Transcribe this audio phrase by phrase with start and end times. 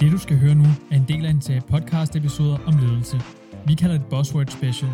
[0.00, 3.20] Det du skal høre nu er en del af en serie podcast episoder om ledelse.
[3.66, 4.90] Vi kalder det Buzzword Special.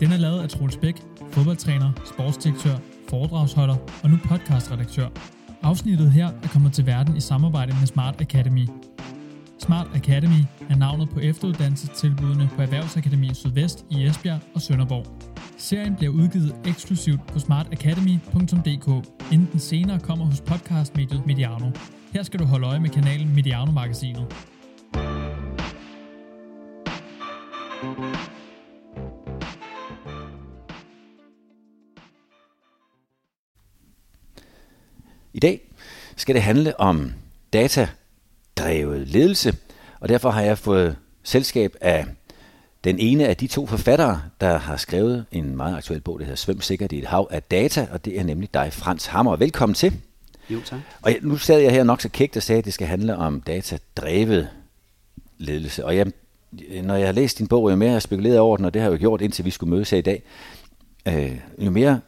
[0.00, 0.94] Den er lavet af Troels Bæk,
[1.30, 2.76] fodboldtræner, sportsdirektør,
[3.08, 5.08] foredragsholder og nu podcastredaktør.
[5.62, 8.68] Afsnittet her er kommet til verden i samarbejde med Smart Academy.
[9.58, 15.06] Smart Academy er navnet på efteruddannelsestilbudene på Erhvervsakademi Sydvest i Esbjerg og Sønderborg.
[15.58, 21.70] Serien bliver udgivet eksklusivt på smartacademy.dk, inden den senere kommer hos podcastmediet Mediano.
[22.12, 24.34] Her skal du holde øje med kanalen Mediano-magasinet.
[35.32, 35.60] I dag
[36.16, 37.12] skal det handle om
[37.52, 39.56] datadrevet ledelse,
[40.00, 42.06] og derfor har jeg fået selskab af
[42.84, 46.36] den ene af de to forfattere, der har skrevet en meget aktuel bog, der hedder
[46.36, 49.36] Svøm sikkert i et hav af data, og det er nemlig dig, Frans Hammer.
[49.36, 50.00] Velkommen til.
[50.50, 50.80] Jo, tak.
[51.02, 53.40] Og nu sad jeg her nok så kægt og sagde, at det skal handle om
[53.40, 54.48] datadrevet
[55.38, 55.84] ledelse.
[55.84, 56.06] Og jeg,
[56.82, 58.82] når jeg har læst din bog, jo mere jeg har spekuleret over den, og det
[58.82, 60.22] har jeg jo gjort, indtil vi skulle mødes her i dag,
[61.08, 62.00] øh, jo mere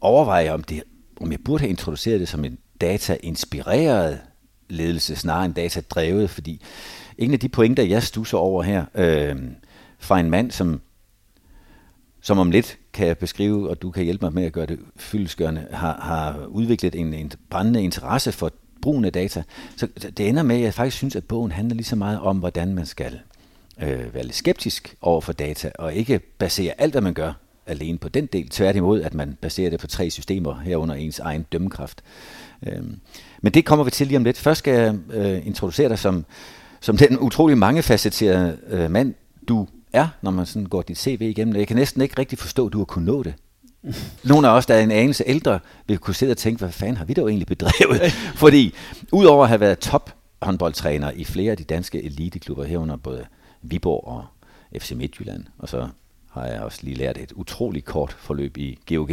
[0.00, 0.82] overvejer jeg, om, det,
[1.20, 4.20] om jeg burde have introduceret det som en data-inspireret
[4.68, 6.62] ledelse, snarere end data-drevet, fordi
[7.18, 9.36] en af de pointer, jeg stusser over her, øh,
[9.98, 10.80] fra en mand, som,
[12.24, 14.78] som om lidt kan jeg beskrive, og du kan hjælpe mig med at gøre det
[14.96, 19.42] fyldesgørende, har, har udviklet en, en brændende interesse for brugen af data.
[19.76, 22.38] Så det ender med, at jeg faktisk synes, at bogen handler lige så meget om,
[22.38, 23.20] hvordan man skal
[23.82, 27.32] øh, være lidt skeptisk over for data, og ikke basere alt, hvad man gør,
[27.66, 28.48] alene på den del.
[28.48, 32.02] Tværtimod, at man baserer det på tre systemer herunder ens egen dømmekraft.
[32.66, 32.82] Øh,
[33.42, 34.38] men det kommer vi til lige om lidt.
[34.38, 36.24] Først skal jeg øh, introducere dig som,
[36.80, 39.14] som den utrolig mangefacetterede øh, mand,
[39.48, 41.56] du er, når man sådan går dit CV igennem.
[41.56, 43.34] Jeg kan næsten ikke rigtig forstå, at du har kunnet nå det.
[44.24, 46.96] Nogle af os, der er en anelse ældre, vil kunne sidde og tænke, hvad fanden
[46.96, 48.12] har vi dog egentlig bedrevet?
[48.42, 48.74] Fordi
[49.12, 53.26] udover at have været top håndboldtræner i flere af de danske eliteklubber herunder både
[53.62, 54.24] Viborg og
[54.80, 55.88] FC Midtjylland, og så
[56.30, 59.10] har jeg også lige lært et utroligt kort forløb i GOG,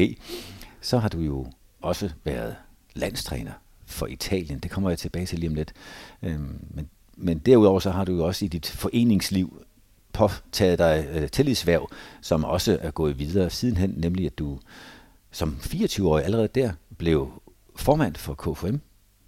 [0.81, 1.47] så har du jo
[1.81, 2.56] også været
[2.94, 3.52] landstræner
[3.86, 4.59] for Italien.
[4.59, 5.74] Det kommer jeg tilbage til lige om lidt.
[6.24, 9.64] Øhm, men, men derudover så har du jo også i dit foreningsliv
[10.13, 11.89] påtaget dig øh, tillidsværv,
[12.22, 14.59] som også er gået videre sidenhen, nemlig at du
[15.31, 17.41] som 24-årig allerede der blev
[17.75, 18.75] formand for KFM.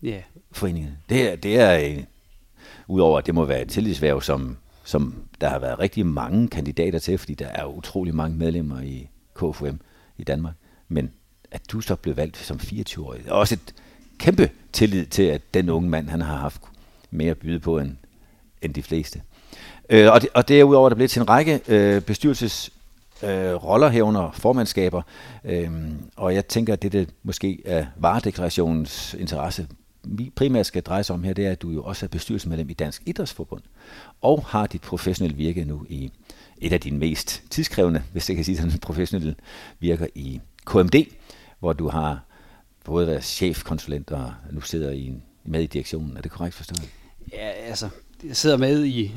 [0.04, 0.22] Ja.
[0.52, 0.98] Foreningen.
[1.10, 2.06] Det er, det er en,
[2.88, 7.00] udover at det må være et tillidsværv, som, som der har været rigtig mange kandidater
[7.00, 9.76] til, fordi der er utrolig mange medlemmer i KFM
[10.18, 10.54] i Danmark.
[10.88, 11.12] Men
[11.52, 13.76] at du så blev valgt som 24-årig, er også et
[14.18, 16.62] kæmpe tillid til, at den unge mand, han har haft
[17.12, 17.96] mere at byde på end,
[18.62, 19.22] end de fleste.
[19.94, 22.72] Øh, og, det, og derudover er der blevet til en række øh, bestyrelses
[23.24, 25.02] øh, roller herunder formandskaber,
[25.46, 25.72] øh,
[26.16, 29.68] og jeg tænker, at det, det måske er varedeklarationens interesse
[30.04, 32.70] vi primært skal dreje sig om her, det er, at du jo også er bestyrelsesmedlem
[32.70, 33.62] i Dansk Idrætsforbund,
[34.22, 36.12] og har dit professionelle virke nu i
[36.58, 39.36] et af dine mest tidskrævende, hvis jeg kan sige sådan, professionelle
[39.80, 40.96] virker i KMD,
[41.60, 42.20] hvor du har
[42.84, 45.14] både været chefkonsulent og nu sidder i,
[45.46, 46.18] med i direktionen.
[46.18, 46.90] Er det korrekt forstået?
[47.34, 47.90] Ja, altså,
[48.24, 49.12] jeg sidder med i,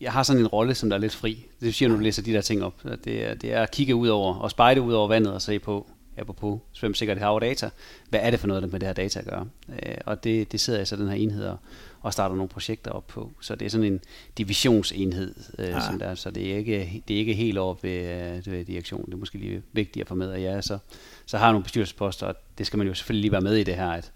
[0.00, 1.46] jeg har sådan en rolle, som der er lidt fri.
[1.60, 2.82] Det siger, når du læser de der ting op.
[3.04, 5.58] Det er, det er at kigge ud over, og spejde ud over vandet og se
[5.58, 7.70] på, apropos svømsikkert hav data,
[8.08, 9.46] hvad er det for noget, med det her data at gøre?
[9.68, 11.56] Øh, og det, det sidder jeg så den her enhed og,
[12.00, 13.32] og starter nogle projekter op på.
[13.40, 14.00] Så det er sådan en
[14.38, 15.80] divisionsenhed, øh, ja.
[15.80, 17.98] som der, så det er ikke, det er ikke helt op ved,
[18.46, 19.06] øh, ved direktionen.
[19.06, 20.78] Det er måske lige vigtigt at få med, at jeg så,
[21.26, 23.74] så har nogle bestyrelsesposter, og det skal man jo selvfølgelig lige være med i det
[23.74, 24.12] her, at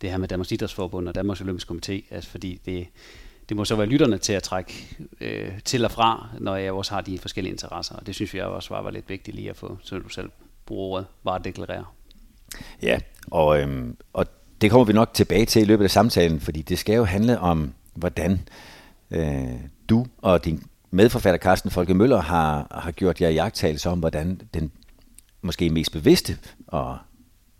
[0.00, 2.86] det her med Danmarks Idrætsforbund og Danmarks Olympiske Komité, altså fordi det,
[3.50, 6.94] det må så være lytterne til at trække øh, til og fra, når jeg også
[6.94, 9.56] har de forskellige interesser, og det synes jeg også var, var lidt vigtigt lige at
[9.56, 10.30] få, så du selv
[10.66, 11.84] bruger ordet, bare at deklarere.
[12.82, 12.98] Ja,
[13.30, 14.26] og, øhm, og
[14.60, 17.38] det kommer vi nok tilbage til i løbet af samtalen, fordi det skal jo handle
[17.38, 18.40] om, hvordan
[19.10, 19.54] øh,
[19.88, 24.72] du og din medforfatter Carsten Folke Møller har, har gjort jer jagttagelse om, hvordan den
[25.42, 26.98] måske mest bevidste og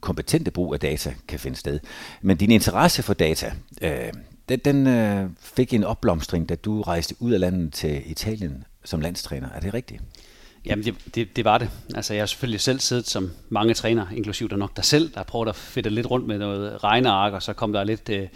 [0.01, 1.81] kompetente brug af data kan finde sted.
[2.23, 3.53] Men din interesse for data,
[3.83, 4.13] øh,
[4.49, 9.01] den, den øh, fik en opblomstring, da du rejste ud af landet til Italien som
[9.01, 9.49] landstræner.
[9.49, 10.03] Er det rigtigt?
[10.65, 11.71] Jamen, det, det, det var det.
[11.95, 15.23] Altså, jeg har selvfølgelig selv siddet som mange træner, inklusiv der nok dig selv, der
[15.23, 18.29] prøvede at fedte lidt rundt med noget regneark, og så kom der lidt øh,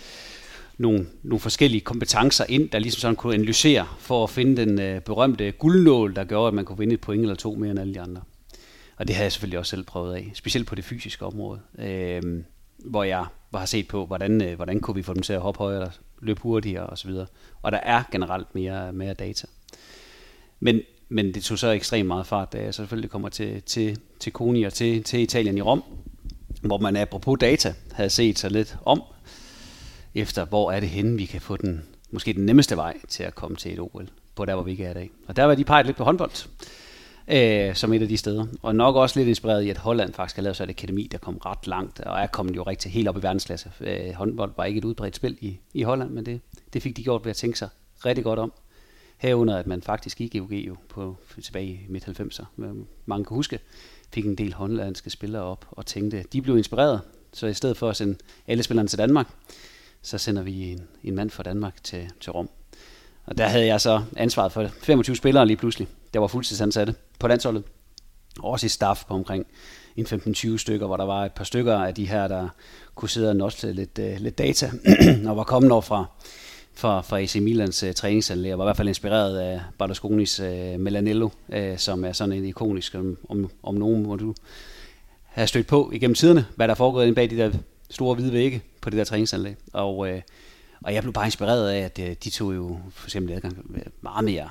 [0.79, 5.01] nogle, nogle forskellige kompetencer ind, der ligesom sådan kunne analysere for at finde den øh,
[5.01, 7.95] berømte guldnål, der gjorde, at man kunne vinde et point eller to mere end alle
[7.95, 8.23] de andre.
[8.97, 12.23] Og det har jeg selvfølgelig også selv prøvet af, specielt på det fysiske område, øh,
[12.79, 13.27] hvor jeg
[13.59, 15.91] har set på, hvordan, øh, hvordan kunne vi få dem til at hoppe højere,
[16.21, 17.11] løbe hurtigere osv.
[17.63, 19.47] Og der er generelt mere, mere data.
[20.61, 24.33] Men men det tog så ekstremt meget fart, da jeg selvfølgelig kommer til, til, til
[24.33, 25.83] Koni og til, til Italien i Rom,
[26.63, 29.03] hvor man apropos data havde set sig lidt om,
[30.15, 33.35] efter hvor er det henne, vi kan få den måske den nemmeste vej til at
[33.35, 35.11] komme til et OL, på der hvor vi ikke er i dag.
[35.27, 36.49] Og der var de peget lidt på håndbold,
[37.29, 38.47] øh, som et af de steder.
[38.63, 41.19] Og nok også lidt inspireret i, at Holland faktisk har lavet sig et akademi, der
[41.19, 43.73] kom ret langt, og er kommet jo rigtig helt op i verdensklasse.
[43.81, 46.41] Øh, håndbold var ikke et udbredt spil i, i Holland, men det,
[46.73, 47.69] det fik de gjort ved at tænke sig
[48.07, 48.53] rigtig godt om.
[49.17, 52.45] Herunder, at man faktisk i GOG jo på, tilbage i midt-90'er,
[53.07, 53.59] mange kan huske,
[54.15, 57.01] fik en del hollandske spillere op og tænkte, de blev inspireret,
[57.33, 59.27] så i stedet for at sende alle spillerne til Danmark,
[60.03, 62.51] så sender vi en, en mand fra Danmark til, til Rom.
[63.27, 67.29] Og der havde jeg så ansvaret for 25 spillere lige pludselig, der var fuldtidsansatte på
[67.29, 67.63] landsholdet.
[68.41, 69.47] Også i staff på omkring
[69.97, 72.49] en 15-20 stykker, hvor der var et par stykker af de her, der
[72.95, 74.71] kunne sidde og notte lidt, uh, lidt data,
[75.29, 76.05] og var kommet over fra,
[76.75, 80.47] fra, fra AC Milans uh, træningsanlæg, og var i hvert fald inspireret af Berlusconis uh,
[80.47, 84.35] øh, Melanello, uh, som er sådan en ikonisk, om, om, om nogen må du
[85.25, 87.53] have stødt på igennem tiderne, hvad der foregår inde bag de der
[87.91, 89.57] store hvide vægge på det der træningsanlæg.
[89.73, 90.09] Og, uh,
[90.85, 94.25] og jeg blev bare inspireret af, at uh, de tog jo for eksempel adgang meget
[94.25, 94.49] mere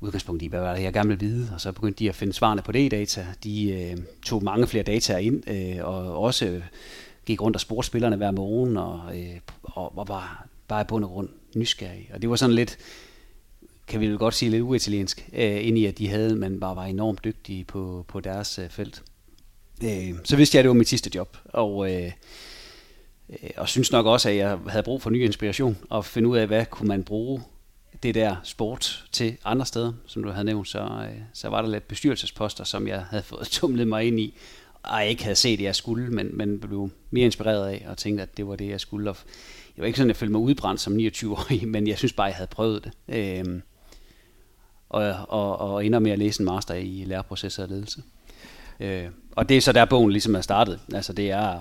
[0.00, 2.32] udgangspunkt i, hvad var det, jeg gerne ville vide, og så begyndte de at finde
[2.32, 3.26] svarene på det i data.
[3.44, 6.62] De øh, tog mange flere data ind, øh, og også øh,
[7.26, 10.28] gik rundt og spurgte spillerne hver morgen, og, øh, og var bare,
[10.68, 12.10] bare i bund og grund nysgerrig.
[12.14, 12.78] Og det var sådan lidt,
[13.86, 16.76] kan vi vel godt sige, lidt uitaliensk, øh, ind i at de havde, men bare
[16.76, 19.02] var enormt dygtige på, på deres øh, felt.
[19.84, 22.12] Øh, så vidste jeg, at det var mit sidste job, og, øh,
[23.30, 26.36] øh og synes nok også, at jeg havde brug for ny inspiration, og finde ud
[26.36, 27.42] af, hvad kunne man bruge
[28.02, 31.68] det der sport til andre steder, som du havde nævnt, så, øh, så var der
[31.68, 34.36] lidt bestyrelsesposter, som jeg havde fået tumlet mig ind i,
[34.82, 37.98] og jeg ikke havde set, at jeg skulle, men, men blev mere inspireret af, og
[37.98, 39.10] tænkte, at det var det, jeg skulle.
[39.10, 39.16] Og
[39.76, 42.26] jeg var ikke sådan, at jeg følte mig udbrændt som 29-årig, men jeg synes bare,
[42.26, 42.92] at jeg havde prøvet det.
[43.08, 43.62] Øhm,
[44.88, 48.02] og, og, og ender med at læse en master i læreprocesser og ledelse.
[48.80, 50.80] Øh, og det er så der bogen ligesom er startet.
[50.94, 51.60] Altså det er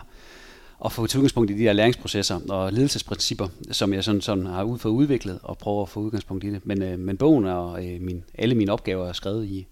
[0.85, 4.63] at få til udgangspunkt i de der læringsprocesser og ledelsesprincipper, som jeg sådan, sådan har
[4.63, 6.65] ud for udviklet og prøver at få udgangspunkt i det.
[6.65, 9.67] Men, øh, men bogen og øh, min, alle mine opgaver er skrevet i,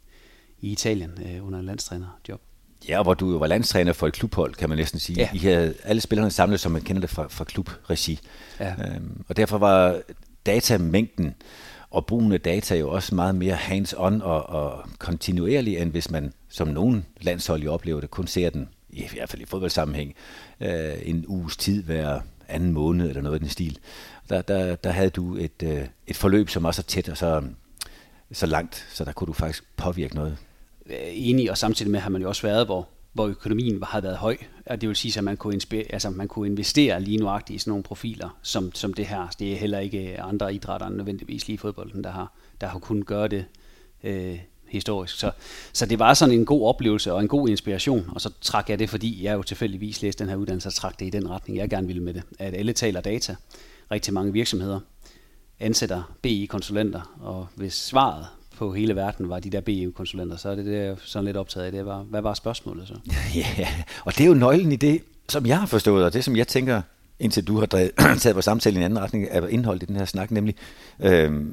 [0.61, 2.41] i Italien øh, under en landstrænerjob.
[2.89, 5.19] Ja, hvor du jo var landstræner for et klubhold, kan man næsten sige.
[5.19, 5.29] Ja.
[5.33, 8.19] I havde alle spillerne samlet, som man kender det fra, fra klubregi.
[8.59, 8.71] Ja.
[8.71, 10.01] Øhm, og derfor var
[10.45, 11.35] datamængden
[11.89, 16.33] og brugen af data jo også meget mere hands-on og, og kontinuerlig, end hvis man
[16.49, 20.15] som nogen landshold jo oplever det, kun ser den i hvert fald i fodboldsammenhæng,
[20.59, 23.79] øh, en uges tid hver anden måned eller noget i den stil.
[24.29, 27.43] Der, der, der havde du et, øh, et forløb, som var så tæt og så,
[28.31, 30.37] så langt, så der kunne du faktisk påvirke noget.
[30.85, 34.17] Øh, enig, og samtidig med har man jo også været, hvor, hvor økonomien har været
[34.17, 34.37] høj.
[34.65, 37.71] Og det vil sige, at man kunne, altså, man kunne investere lige nuagtigt i sådan
[37.71, 39.27] nogle profiler, som, som det her.
[39.39, 43.05] Det er heller ikke andre idrætter end nødvendigvis lige fodbolden, der har, der har kunnet
[43.05, 43.45] gøre det
[44.03, 44.39] øh,
[44.73, 45.19] historisk.
[45.19, 45.31] Så,
[45.73, 48.79] så det var sådan en god oplevelse og en god inspiration, og så trak jeg
[48.79, 51.57] det, fordi jeg jo tilfældigvis læste den her uddannelse, og trak det i den retning,
[51.57, 52.23] jeg gerne ville med det.
[52.39, 53.35] At alle taler data.
[53.91, 54.79] Rigtig mange virksomheder
[55.59, 58.25] ansætter BI-konsulenter, og hvis svaret
[58.57, 61.65] på hele verden var de der BI-konsulenter, så er det det, jeg sådan lidt optaget
[61.65, 61.71] af.
[61.71, 62.93] Det var, hvad var spørgsmålet så?
[63.35, 63.67] Ja,
[64.05, 66.47] og det er jo nøglen i det, som jeg har forstået, og det som jeg
[66.47, 66.81] tænker,
[67.19, 67.65] indtil du har
[68.21, 70.55] taget vores samtale i en anden retning, er indholdet i den her snak, nemlig,
[70.99, 71.45] øh,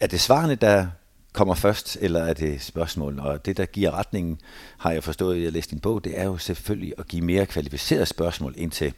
[0.00, 0.86] er det svarene, der
[1.32, 3.18] kommer først, eller er det spørgsmål?
[3.18, 4.40] Og det, der giver retningen,
[4.78, 8.06] har jeg forstået, jeg læste din bog, det er jo selvfølgelig at give mere kvalificerede
[8.06, 8.92] spørgsmål ind til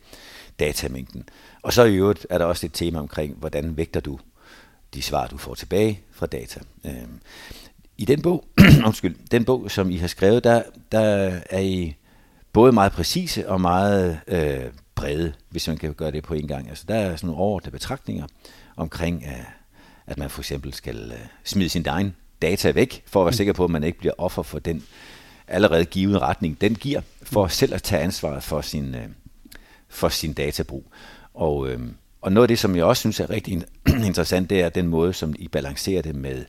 [0.58, 1.28] datamængden.
[1.62, 4.18] Og så i øvrigt er der også et tema omkring, hvordan vægter du
[4.94, 6.60] de svar, du får tilbage fra data.
[6.84, 7.20] Øhm,
[7.98, 8.44] I den bog,
[8.86, 10.62] undskyld, den bog, som I har skrevet, der,
[10.92, 11.96] der er I
[12.52, 14.64] både meget præcise og meget øh,
[14.94, 16.68] brede, hvis man kan gøre det på en gang.
[16.68, 18.26] Altså, der er sådan nogle overordnede betragtninger
[18.76, 19.44] omkring, øh,
[20.06, 22.16] at man for eksempel skal øh, smide sin egen
[22.48, 23.36] data væk, for at være mm.
[23.36, 24.84] sikker på, at man ikke bliver offer for den
[25.48, 29.08] allerede givende retning, den giver, for selv at tage ansvaret for sin, øh,
[29.88, 30.84] for sin databrug.
[31.34, 31.80] Og, øh,
[32.20, 33.62] og noget af det, som jeg også synes er rigtig
[34.06, 36.44] interessant, det er den måde, som I balancerer det med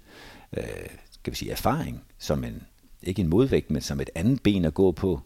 [0.57, 0.63] øh,
[1.11, 2.63] skal vi sige, erfaring, som en,
[3.03, 5.21] ikke en modvægt, men som et andet ben at gå på,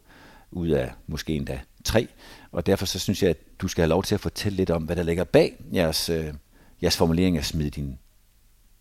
[0.52, 2.08] ud af måske endda tre.
[2.52, 4.84] Og derfor så synes jeg, at du skal have lov til at fortælle lidt om,
[4.84, 6.34] hvad der ligger bag jeres, øh,
[6.82, 8.00] jeres formulering af smid din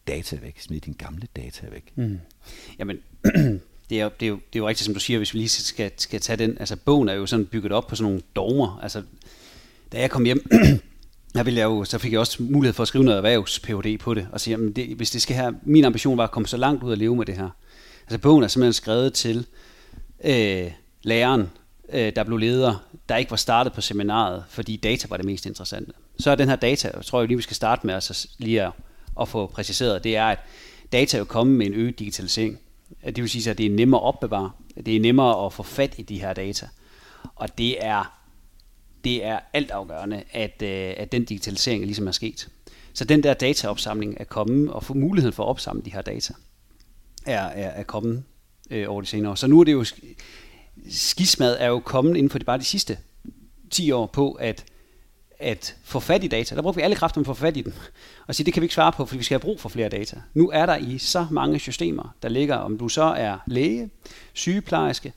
[0.09, 1.93] data væk, smid din gamle data væk.
[1.95, 2.19] Mm.
[2.79, 2.99] Jamen,
[3.91, 5.49] det er, det, er jo, det er jo rigtigt, som du siger, hvis vi lige
[5.49, 8.79] skal, skal tage den, altså bogen er jo sådan bygget op på sådan nogle dogmer,
[8.83, 9.03] altså
[9.93, 10.49] da jeg kom hjem,
[11.35, 13.99] der ville jeg jo, så fik jeg også mulighed for at skrive noget erhvervs PhD
[13.99, 16.47] på det, og sige, jamen det, hvis det skal have, min ambition var at komme
[16.47, 17.50] så langt ud og leve med det her.
[18.03, 19.47] Altså bogen er simpelthen skrevet til
[20.25, 20.71] øh,
[21.03, 21.50] læreren,
[21.93, 25.47] øh, der blev leder, der ikke var startet på seminaret, fordi data var det mest
[25.47, 25.93] interessante.
[26.19, 28.62] Så er den her data, jeg tror jeg lige, vi skal starte med altså lige
[28.62, 28.73] at
[29.20, 30.38] at få præciseret, det er, at
[30.92, 32.58] data er jo kommet med en øget digitalisering.
[33.06, 34.50] Det vil sige, at det er nemmere at opbevare,
[34.87, 36.68] det er nemmere at få fat i de her data.
[37.34, 38.18] Og det er,
[39.04, 42.48] det er altafgørende, at, øh, at den digitalisering ligesom er sket.
[42.92, 46.34] Så den der dataopsamling er kommet, og få muligheden for at opsamle de her data,
[47.26, 48.25] er, er, er kommet
[48.70, 49.34] øh, over de senere år.
[49.34, 49.84] Så nu er det jo,
[50.90, 52.98] skismad er jo kommet inden for de, bare de sidste
[53.70, 54.64] 10 år på, at
[55.38, 56.54] at få fat i data.
[56.54, 57.73] Der brugte vi alle kræfterne for at få fat i dem.
[58.26, 59.88] Og sige, det kan vi ikke svare på, fordi vi skal have brug for flere
[59.88, 60.16] data.
[60.35, 63.90] Nu er der i så mange systemer, der ligger, om du så er læge,
[64.33, 65.12] sygeplejerske,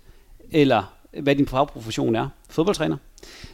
[0.51, 0.83] eller
[1.19, 2.97] hvad din fagprofession er, fodboldtræner,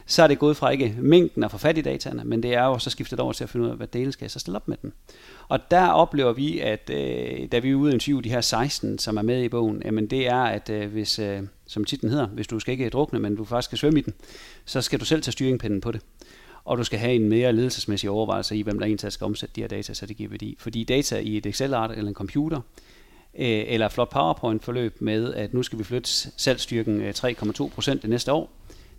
[0.06, 2.64] så er det gået fra ikke mængden at få fat i dataene, men det er
[2.64, 4.56] jo så skiftet over til at finde ud af, hvad dele skal jeg så stille
[4.56, 4.92] op med den.
[5.48, 9.16] Og der oplever vi, at øh, da vi er ude i de her 16, som
[9.16, 12.46] er med i bogen, jamen det er, at øh, hvis, øh, som titlen hedder, hvis
[12.46, 14.14] du skal ikke drukne, men du faktisk skal svømme i den,
[14.64, 16.00] så skal du selv tage styringpinden på det
[16.68, 19.60] og du skal have en mere ledelsesmæssig overvejelse i, hvem der egentlig skal omsætte de
[19.60, 20.56] her data, så det giver værdi.
[20.58, 22.60] Fordi data i et Excel-art eller en computer,
[23.38, 28.02] øh, eller et flot PowerPoint-forløb med, at nu skal vi flytte salgsstyrken 3,2 øh, procent
[28.02, 28.50] det næste år,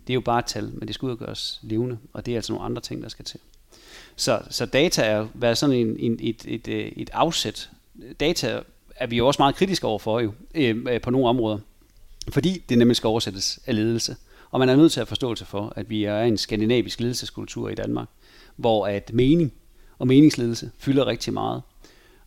[0.06, 2.52] det er jo bare et tal, men det skal udgøres levende, og det er altså
[2.52, 3.40] nogle andre ting, der skal til.
[4.16, 7.70] Så, så data er været sådan en, en, et, et, øh, et afsæt.
[8.20, 8.60] Data
[8.96, 11.58] er vi jo også meget kritiske overfor jo, øh, på nogle områder,
[12.28, 14.16] fordi det nemlig skal oversættes af ledelse.
[14.50, 17.74] Og man er nødt til at forståelse for, at vi er en skandinavisk ledelseskultur i
[17.74, 18.08] Danmark,
[18.56, 19.52] hvor at mening
[19.98, 21.62] og meningsledelse fylder rigtig meget.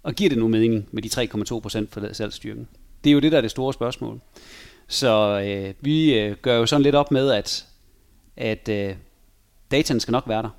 [0.04, 2.68] Og giver det nu mening med de 3,2 procent for salgsstyrken?
[3.04, 4.22] Det er jo det, der er det store spørgsmål.
[4.88, 7.68] Så øh, vi øh, gør jo sådan lidt op med, at,
[8.38, 8.96] at øh,
[9.72, 10.50] dataen skal nok være der.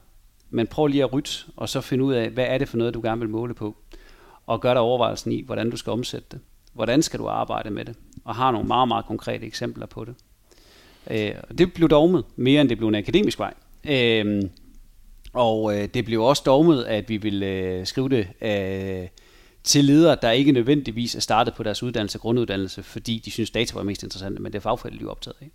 [0.51, 2.95] Men prøv lige at rytte, og så finde ud af, hvad er det for noget,
[2.95, 3.77] du gerne vil måle på.
[4.47, 6.41] Og gør dig overvejelsen i, hvordan du skal omsætte det.
[6.73, 7.97] Hvordan skal du arbejde med det?
[8.25, 10.15] Og har nogle meget, meget konkrete eksempler på det.
[11.11, 13.55] Øh, det blev dogmet mere end det blev en akademisk vej.
[13.85, 14.43] Øh,
[15.33, 19.09] og øh, det blev også dogmet, at vi ville øh, skrive det øh,
[19.65, 23.75] til ledere, der ikke nødvendigvis er startet på deres uddannelse, grunduddannelse, fordi de synes data
[23.75, 25.51] var mest interessant, men det er fagfeltet jo optaget af.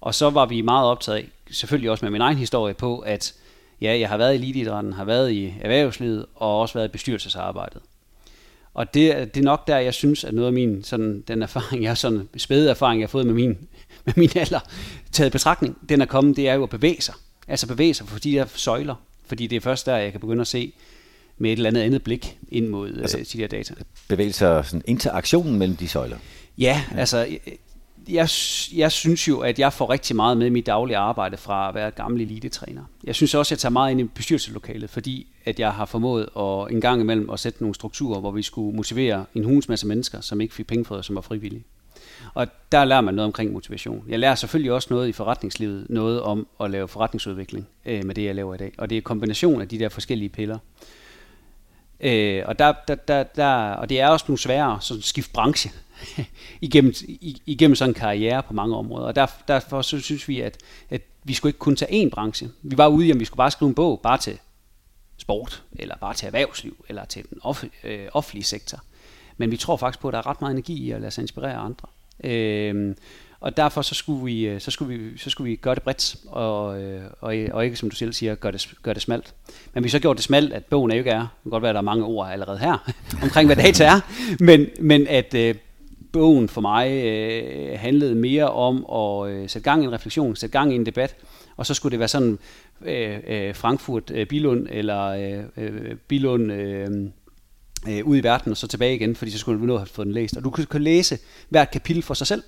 [0.00, 3.34] Og så var vi meget optaget af, selvfølgelig også med min egen historie på, at
[3.80, 7.82] ja, jeg har været i eliteidrætten, har været i erhvervslivet og også været i bestyrelsesarbejdet.
[8.74, 11.82] Og det, det er nok der, jeg synes, at noget af min, sådan, den erfaring,
[11.88, 13.58] jeg sådan spæde erfaring, jeg har fået med min,
[14.06, 14.60] med min alder,
[15.12, 17.14] taget betragtning, den er kommet, det er jo at bevæge sig.
[17.48, 18.94] Altså bevæge sig for de der søjler.
[19.26, 20.72] Fordi det er først der, jeg kan begynde at se
[21.38, 23.74] med et eller andet andet blik ind mod altså, øh, de der data.
[24.08, 26.16] Bevæge sig sådan interaktionen mellem de søjler?
[26.58, 26.98] Ja, ja.
[26.98, 27.26] altså
[28.08, 28.28] jeg,
[28.76, 31.74] jeg synes jo, at jeg får rigtig meget med i mit daglige arbejde fra at
[31.74, 32.82] være gammel elite-træner.
[33.04, 36.28] Jeg synes også, at jeg tager meget ind i bestyrelseslokalet, fordi at jeg har formået
[36.36, 39.86] at en gang imellem at sætte nogle strukturer, hvor vi skulle motivere en hulens masse
[39.86, 41.64] mennesker, som ikke fik penge for det, som var frivillige.
[42.34, 44.04] Og der lærer man noget omkring motivation.
[44.08, 48.24] Jeg lærer selvfølgelig også noget i forretningslivet, noget om at lave forretningsudvikling øh, med det,
[48.24, 48.72] jeg laver i dag.
[48.78, 50.58] Og det er kombination af de der forskellige piller.
[52.00, 55.70] Øh, og, der, der, der, der, og det er også nogle sværere sådan skift branche
[56.60, 56.94] igennem,
[57.46, 59.06] igennem sådan en karriere på mange områder.
[59.06, 60.58] Og der, derfor så synes vi, at,
[60.90, 62.50] at vi skulle ikke kun tage én branche.
[62.62, 64.38] Vi var ude i, om vi skulle bare skrive en bog bare til
[65.16, 68.78] sport, eller bare til erhvervsliv, eller til den off, øh, offentlige sektor.
[69.36, 71.22] Men vi tror faktisk på, at der er ret meget energi i at lade sig
[71.22, 71.88] inspirere andre.
[72.24, 72.94] Øh,
[73.40, 76.16] og derfor så skulle vi, øh, så skulle vi, så skulle vi gøre det bredt,
[76.26, 79.34] og, øh, og, og ikke som du selv siger, gøre det, gøre det smalt.
[79.74, 81.62] Men vi så gjort det smalt, at bogen er jo ikke er, det kan godt
[81.62, 84.00] være, at der er mange ord allerede her, omkring hvad data er,
[84.40, 85.54] men, men at øh,
[86.12, 90.58] bogen for mig øh, handlede mere om at øh, sætte gang i en refleksion, sætte
[90.58, 91.16] gang i en debat,
[91.56, 92.38] og så skulle det være sådan
[92.84, 96.88] øh, øh, Frankfurt øh, Bilund eller øh, øh, Bilund øh,
[97.88, 99.86] øh, ud i verden og så tilbage igen, fordi så skulle du nå at have
[99.86, 100.36] fået den læst.
[100.36, 101.18] Og du kan, kan læse
[101.48, 102.42] hvert kapitel for sig selv.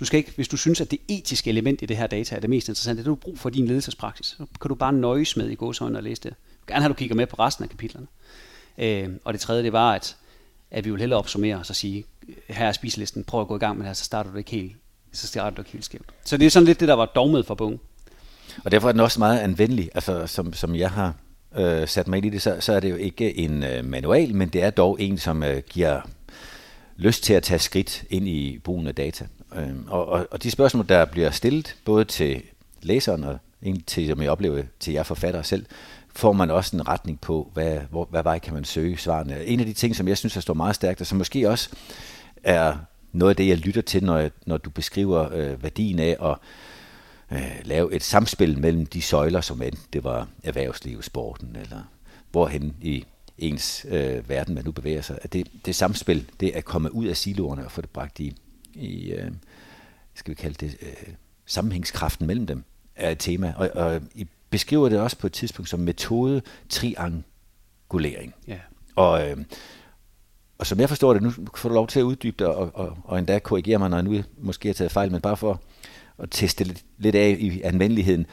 [0.00, 2.40] Du skal ikke, hvis du synes, at det etiske element i det her data er
[2.40, 4.26] det mest interessante, det du brug for din ledelsespraksis.
[4.26, 6.28] Så kan du bare nøjes med i gåsøjne og læse det.
[6.28, 6.34] Jeg
[6.66, 8.06] gerne have, at du kigger med på resten af kapitlerne.
[8.78, 10.16] Øh, og det tredje, det var, at,
[10.70, 12.04] at vi vil hellere opsummere og så sige,
[12.48, 14.50] her er spiselisten, prøv at gå i gang med det her, så starter du ikke
[14.50, 14.72] helt,
[15.12, 16.06] så starter du ikke helt skævt.
[16.24, 17.80] Så det er sådan lidt det, der var dogmet for bogen.
[18.64, 21.14] Og derfor er den også meget anvendelig, altså som, som jeg har
[21.56, 24.34] øh, sat mig ind i det, så, så er det jo ikke en øh, manual,
[24.34, 26.00] men det er dog en, som øh, giver
[26.96, 29.26] lyst til at tage skridt ind i brugen af data.
[29.56, 32.42] Øh, og, og, og de spørgsmål, der bliver stillet, både til
[32.82, 33.38] læseren og
[33.86, 35.66] til, som jeg oplever, til jer forfattere selv,
[36.14, 39.44] får man også en retning på, hvad, hvor, hvad vej kan man søge svarene.
[39.44, 41.70] En af de ting, som jeg synes, der står meget stærkt, og som måske også
[42.44, 42.76] er
[43.12, 46.36] noget af det, jeg lytter til, når, jeg, når du beskriver øh, værdien af at
[47.32, 51.82] øh, lave et samspil mellem de søjler, som end det var erhvervsliv, sporten, eller
[52.30, 53.04] hvorhen i
[53.38, 55.18] ens øh, verden, man nu bevæger sig.
[55.22, 58.36] At det, det samspil, det at komme ud af siloerne og få det bragt i,
[58.74, 59.30] i øh,
[60.14, 61.14] skal vi kalde det, øh,
[61.46, 62.64] sammenhængskraften mellem dem,
[62.96, 63.54] er et tema.
[63.56, 68.34] Og, og I beskriver det også på et tidspunkt som metode triangulering.
[68.46, 68.58] Ja.
[68.96, 69.36] Og, øh,
[70.58, 72.98] og som jeg forstår det, nu får du lov til at uddybe det og, og,
[73.04, 75.60] og endda korrigere mig, når jeg nu måske har taget fejl, men bare for
[76.22, 78.26] at teste lidt, lidt af i anvendeligheden.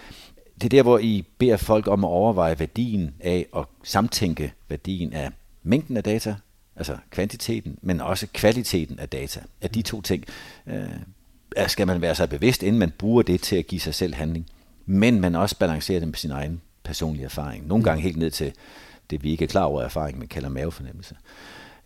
[0.55, 5.13] det er der, hvor I beder folk om at overveje værdien af og samtænke værdien
[5.13, 5.29] af
[5.63, 6.35] mængden af data,
[6.75, 9.39] altså kvantiteten, men også kvaliteten af data.
[9.61, 10.25] Af de to ting
[10.67, 10.83] øh,
[11.67, 14.45] skal man være sig bevidst, inden man bruger det til at give sig selv handling.
[14.85, 17.67] Men man også balancerer det med sin egen personlige erfaring.
[17.67, 18.53] Nogle gange helt ned til
[19.09, 21.15] det, vi ikke er klar over erfaring, men kalder mavefornemmelse.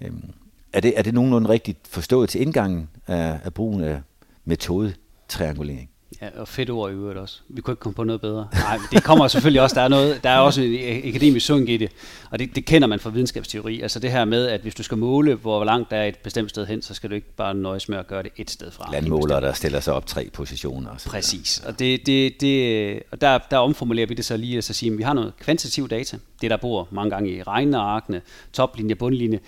[0.01, 0.31] Øhm,
[0.73, 4.01] er, det, er det nogenlunde rigtigt forstået til indgangen af, af brugen af
[4.45, 4.93] metode
[5.29, 5.89] triangulering?
[6.21, 7.41] Ja, og fedt ord i øvrigt også.
[7.49, 8.47] Vi kunne ikke komme på noget bedre.
[8.53, 9.75] Nej, det kommer selvfølgelig også.
[9.75, 11.91] Der er, noget, der er også en akademisk sung i det,
[12.31, 13.81] og det, det kender man fra videnskabsteori.
[13.81, 16.49] Altså det her med, at hvis du skal måle, hvor langt der er et bestemt
[16.49, 18.91] sted hen, så skal du ikke bare nøjes med at gøre det et sted fra.
[18.91, 20.89] Landmålere, der stiller sig op tre positioner.
[20.89, 21.63] Og Præcis.
[21.65, 24.91] Og, det, det, det, og der, der omformulerer vi det så lige, at så sige,
[24.91, 26.17] at vi har noget kvantitativ data.
[26.41, 28.21] Det, der bor mange gange i regnearkene,
[28.53, 29.39] toplinje, bundlinje,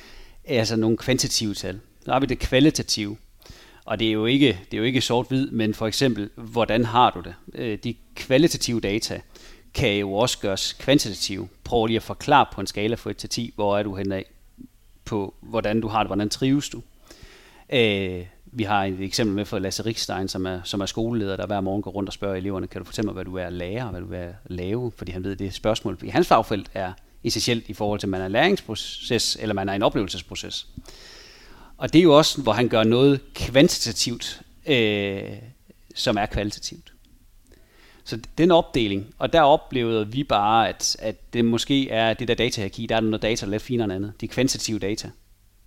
[0.46, 1.80] er altså nogle kvantitative tal.
[2.06, 3.18] Så har vi det kvalitative
[3.90, 7.12] og det er jo ikke, det er jo ikke sort-hvid, men for eksempel, hvordan har
[7.12, 7.36] du det?
[7.56, 9.22] Øh, de kvalitative data
[9.74, 11.48] kan jo også gøres kvantitative.
[11.64, 14.16] Prøv lige at forklare på en skala fra 1 til 10, hvor er du henne
[14.16, 14.26] af
[15.06, 16.82] på, hvordan du har det, hvordan trives du.
[17.70, 21.46] Øh, vi har et eksempel med for Lasse Rikstein, som er, som er skoleleder, der
[21.46, 23.92] hver morgen går rundt og spørger eleverne, kan du fortælle mig, hvad du er lærer,
[23.92, 26.94] hvad du er lave, fordi han ved, det spørgsmål i hans fagfelt er
[27.24, 30.68] essentielt i forhold til, at man er læringsproces, eller man er en oplevelsesproces.
[31.80, 35.22] Og det er jo også, hvor han gør noget kvantitativt, øh,
[35.96, 36.94] som er kvalitativt.
[38.04, 42.34] Så den opdeling, og der oplevede vi bare, at, at det måske er det der
[42.34, 44.14] datahierarki, der er noget data, der er lidt finere end andet.
[44.22, 45.10] De kvantitative data.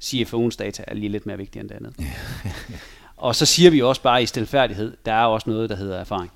[0.04, 1.94] CFO'ens data er lige lidt mere vigtige end det andet.
[3.16, 6.32] og så siger vi også bare i stilfærdighed, der er også noget, der hedder erfaring.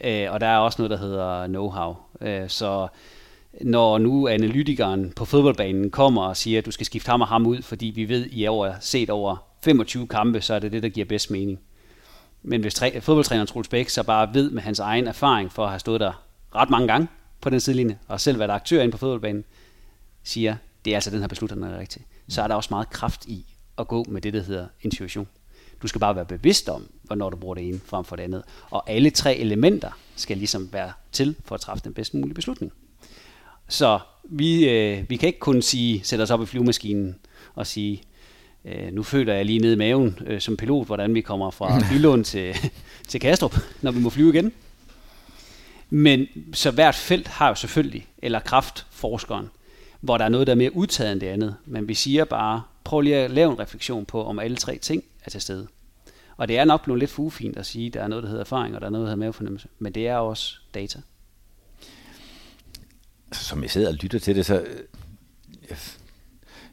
[0.00, 2.26] Øh, og der er også noget, der hedder know-how.
[2.26, 2.88] Øh, så
[3.60, 7.46] når nu analytikeren på fodboldbanen kommer og siger, at du skal skifte ham og ham
[7.46, 10.88] ud, fordi vi ved, I er set over 25 kampe, så er det det, der
[10.88, 11.60] giver bedst mening.
[12.42, 15.70] Men hvis træ, fodboldtræneren Troels Bæk så bare ved med hans egen erfaring for at
[15.70, 17.08] have stået der ret mange gange
[17.40, 19.44] på den sidelinje, og selv været aktør inde på fodboldbanen,
[20.24, 22.90] siger, det er altså den her beslutning, der er rigtig, så er der også meget
[22.90, 23.46] kraft i
[23.78, 25.28] at gå med det, der hedder intuition.
[25.82, 28.42] Du skal bare være bevidst om, hvornår du bruger det ene frem for det andet.
[28.70, 32.72] Og alle tre elementer skal ligesom være til for at træffe den bedst mulige beslutning.
[33.70, 37.16] Så vi, øh, vi kan ikke kun sige, sætte os op i flyvemaskinen
[37.54, 38.02] og sige,
[38.64, 41.80] øh, nu føler jeg lige ned i maven øh, som pilot, hvordan vi kommer fra
[41.92, 42.56] Billund til,
[43.08, 44.52] til Kastrup, når vi må flyve igen.
[45.90, 49.50] Men så hvert felt har jo selvfølgelig, eller kraftforskeren,
[50.00, 51.56] hvor der er noget, der er mere udtaget end det andet.
[51.66, 55.04] Men vi siger bare, prøv lige at lave en refleksion på, om alle tre ting
[55.24, 55.66] er til stede.
[56.36, 58.42] Og det er nok blevet lidt fugefint at sige, at der er noget, der hedder
[58.42, 59.68] erfaring, og der er noget, der hedder mavefornemmelse.
[59.78, 61.00] Men det er også data
[63.30, 64.84] Altså, som jeg sidder og lytter til det, så øh,
[65.70, 65.78] jeg,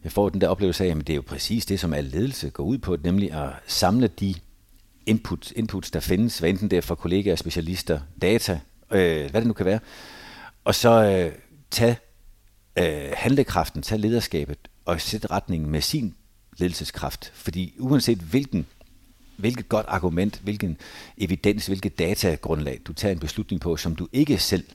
[0.04, 2.50] jeg får den der oplevelse af, at det er jo præcis det, som al ledelse
[2.50, 4.36] går ud på, nemlig at samle de
[5.06, 8.60] input, inputs, der findes, hvad enten det er fra kollegaer, specialister, data,
[8.92, 9.80] øh, hvad det nu kan være,
[10.64, 11.32] og så øh,
[11.72, 11.98] tage
[12.80, 16.16] øh, handlekraften, tage lederskabet og sætte retningen med sin
[16.58, 17.32] ledelseskraft.
[17.34, 18.66] Fordi uanset hvilken,
[19.38, 20.78] hvilket godt argument, hvilken
[21.18, 24.66] evidens, hvilket datagrundlag du tager en beslutning på, som du ikke selv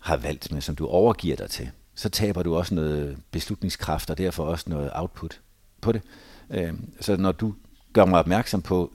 [0.00, 4.18] har valgt, men som du overgiver dig til, så taber du også noget beslutningskraft og
[4.18, 5.40] derfor også noget output
[5.80, 6.02] på det.
[6.50, 7.54] Øh, så når du
[7.92, 8.92] gør mig opmærksom på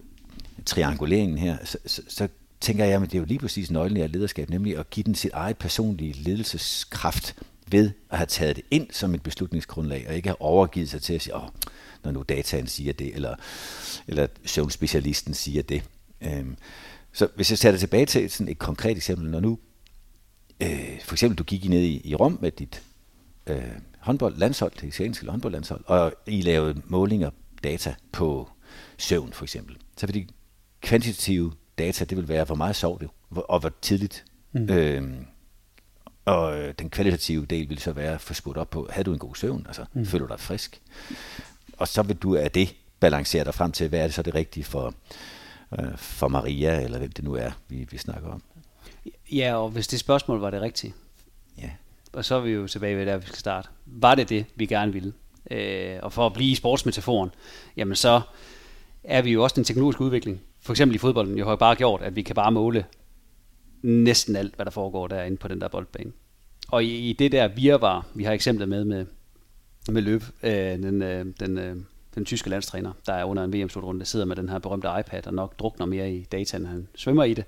[0.65, 2.27] trianguleringen her, så, så, så
[2.61, 5.15] tænker jeg, at det er jo lige præcis nøglen af lederskab, nemlig at give den
[5.15, 7.35] sit eget personlige ledelseskraft
[7.67, 11.13] ved at have taget det ind som et beslutningsgrundlag, og ikke have overgivet sig til
[11.13, 11.49] at sige, åh,
[12.03, 13.35] når nu dataen siger det, eller,
[14.07, 15.83] eller søvnspecialisten siger det.
[16.21, 16.57] Øhm,
[17.13, 19.59] så hvis jeg tager det tilbage til sådan et konkret eksempel, når nu
[20.61, 22.83] øh, for eksempel du gik ned i, i Rom med dit
[23.47, 23.61] øh,
[23.99, 27.29] håndboldlandshold, det italienske håndboldlandshold, og I lavede målinger,
[27.63, 28.49] data på
[28.97, 29.77] søvn for eksempel.
[29.97, 30.27] Så de
[30.81, 33.09] kvantitative data, det vil være, hvor meget sov du,
[33.41, 34.25] og hvor tidligt.
[34.51, 34.69] Mm.
[34.69, 35.13] Øh,
[36.25, 39.19] og øh, den kvalitative del vil så være for spurgt op på, havde du en
[39.19, 39.65] god søvn?
[39.67, 40.05] Altså, mm.
[40.05, 40.81] føler du dig frisk?
[41.77, 44.35] Og så vil du af det balancere dig frem til, hvad er det så det
[44.35, 44.93] rigtige for,
[45.79, 48.41] øh, for Maria, eller hvem det nu er, vi, vi snakker om.
[49.31, 50.93] Ja, og hvis det spørgsmål var det rigtige,
[51.57, 51.69] ja.
[52.13, 53.69] og så er vi jo tilbage ved der, vi skal starte.
[53.85, 55.13] Var det det, vi gerne ville?
[55.51, 57.29] Øh, og for at blive i sportsmetaforen,
[57.77, 58.21] jamen så
[59.03, 60.41] er vi jo også den teknologiske udvikling.
[60.61, 62.85] For eksempel i fodbolden, jo har bare gjort, at vi kan bare måle
[63.81, 66.11] næsten alt, hvad der foregår derinde på den der boldbane.
[66.67, 69.05] Og i, i det der virvar, vi har eksemplet med med,
[69.89, 71.75] med Løb, øh, den, øh, den, øh,
[72.15, 75.33] den tyske landstræner, der er under en VM-slutrunde, sidder med den her berømte iPad og
[75.33, 77.45] nok drukner mere i data, end han svømmer i det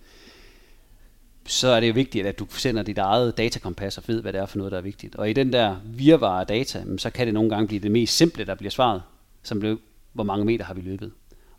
[1.47, 4.41] så er det jo vigtigt, at du sender dit eget datakompas og ved, hvad det
[4.41, 5.15] er for noget, der er vigtigt.
[5.15, 8.45] Og i den der virvare data, så kan det nogle gange blive det mest simple,
[8.45, 9.01] der bliver svaret,
[9.43, 9.79] som blev,
[10.13, 11.11] hvor mange meter har vi løbet.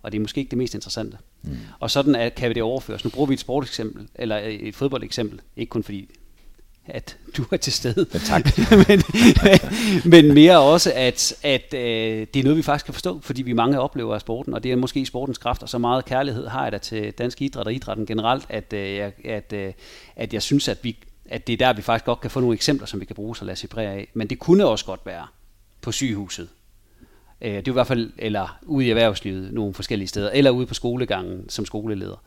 [0.03, 1.19] Og det er måske ikke det mest interessante.
[1.43, 1.57] Mm.
[1.81, 3.05] Og sådan at, kan vi det overføres.
[3.05, 6.11] Nu bruger vi et sporteksempel, eller et fodboldeksempel, ikke kun fordi
[6.89, 8.07] at du er til stede.
[8.13, 8.59] Men tak.
[8.89, 9.03] men,
[10.05, 13.53] men mere også, at, at øh, det er noget, vi faktisk kan forstå, fordi vi
[13.53, 16.63] mange oplever af sporten, og det er måske sportens kraft, og så meget kærlighed har
[16.63, 19.73] jeg da til dansk idræt og idrætten generelt, at, øh, jeg, at, øh,
[20.17, 20.97] at jeg synes, at, vi,
[21.29, 23.37] at det er der, vi faktisk godt kan få nogle eksempler, som vi kan bruge,
[23.37, 24.09] så lade sig af.
[24.15, 25.27] Men det kunne også godt være
[25.81, 26.49] på sygehuset.
[27.41, 30.67] Øh, det er i hvert fald, eller ude i erhvervslivet nogle forskellige steder, eller ude
[30.67, 32.23] på skolegangen som skoleleder.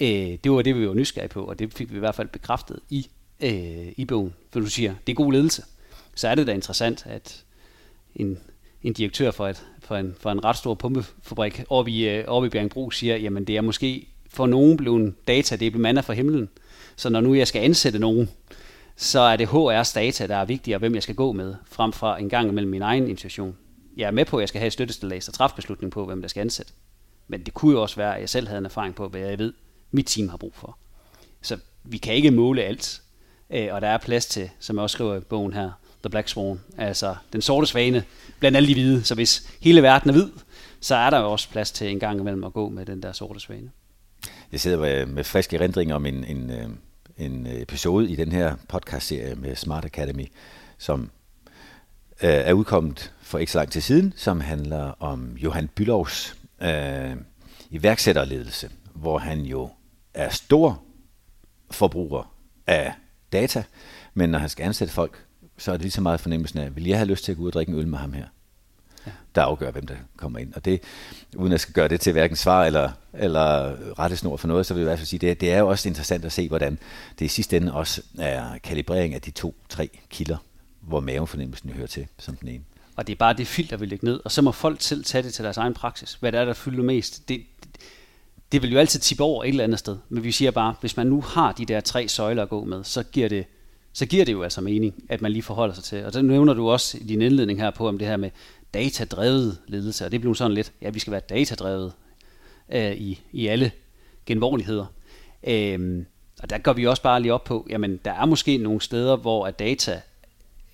[0.00, 2.28] Øh, det var det, vi var nysgerrige på, og det fik vi i hvert fald
[2.28, 3.06] bekræftet i
[3.42, 4.34] øh, i bogen.
[4.50, 5.62] For du siger, det er god ledelse.
[6.14, 7.44] Så er det da interessant, at
[8.14, 8.38] en,
[8.82, 12.46] en direktør for, et, for, en, for en ret stor pumpefabrik oppe i, øh, oppe
[12.46, 16.12] i Bjergbro siger, jamen det er måske for nogen blevet data, det er blevet fra
[16.12, 16.48] himlen.
[16.96, 18.30] Så når nu jeg skal ansætte nogen,
[18.96, 22.14] så er det HR's data, der er vigtigere, hvem jeg skal gå med, frem for
[22.14, 23.56] en gang imellem min egen intuition.
[23.96, 26.20] Jeg er med på, at jeg skal have et støttestillag og træffe beslutning på, hvem
[26.20, 26.72] der skal ansætte.
[27.28, 29.38] Men det kunne jo også være, at jeg selv havde en erfaring på, hvad jeg
[29.38, 29.52] ved,
[29.90, 30.78] mit team har brug for.
[31.42, 33.01] Så vi kan ikke måle alt.
[33.52, 35.70] Øh, og der er plads til, som jeg også skriver i bogen her,
[36.02, 38.04] The Black Swan, altså den sorte svane
[38.38, 39.04] blandt alle de hvide.
[39.04, 40.30] Så hvis hele verden er hvid,
[40.80, 43.12] så er der jo også plads til en gang imellem at gå med den der
[43.12, 43.70] sorte svane.
[44.52, 46.68] Jeg sidder med friske erindringer om en, en, øh,
[47.16, 50.26] en øh, episode i den her podcast-serie med Smart Academy,
[50.78, 51.10] som
[52.22, 57.16] øh, er udkommet for ikke så lang tid siden, som handler om Johan Bylovs øh,
[57.70, 59.70] iværksætterledelse, hvor han jo
[60.14, 60.82] er stor
[61.70, 62.34] forbruger
[62.66, 62.92] af
[63.32, 63.64] data,
[64.14, 65.24] men når han skal ansætte folk,
[65.58, 67.42] så er det lige så meget fornemmelsen af, vil jeg have lyst til at gå
[67.42, 68.26] ud og drikke en øl med ham her?
[69.06, 69.10] Ja.
[69.34, 70.54] Der afgør, hvem der kommer ind.
[70.54, 70.80] Og det,
[71.36, 74.80] uden at skal gøre det til hverken svar eller, eller rettesnor for noget, så vil
[74.80, 76.78] jeg i hvert fald sige, det, det er jo også interessant at se, hvordan
[77.18, 80.36] det i sidste ende også er kalibrering af de to-tre kilder,
[80.80, 82.64] hvor mavefornemmelsen hører til som den ene.
[82.96, 85.22] Og det er bare det filter, vi lægger ned, og så må folk selv tage
[85.22, 86.14] det til deres egen praksis.
[86.20, 87.28] Hvad det er, der fylder mest.
[87.28, 87.42] Det,
[88.52, 89.96] det vil jo altid tippe over et eller andet sted.
[90.08, 92.84] Men vi siger bare, hvis man nu har de der tre søjler at gå med,
[92.84, 93.46] så giver det,
[93.92, 96.04] så giver det jo altså mening, at man lige forholder sig til.
[96.04, 98.30] Og så nævner du også i din indledning her på, om det her med
[98.74, 101.92] datadrevet ledelse, og det bliver sådan lidt, ja, vi skal være datadrevet
[102.72, 103.70] øh, i, i alle
[104.26, 104.86] genvorligheder.
[105.44, 106.06] Øhm,
[106.42, 109.16] og der går vi også bare lige op på, jamen der er måske nogle steder,
[109.16, 110.00] hvor at data,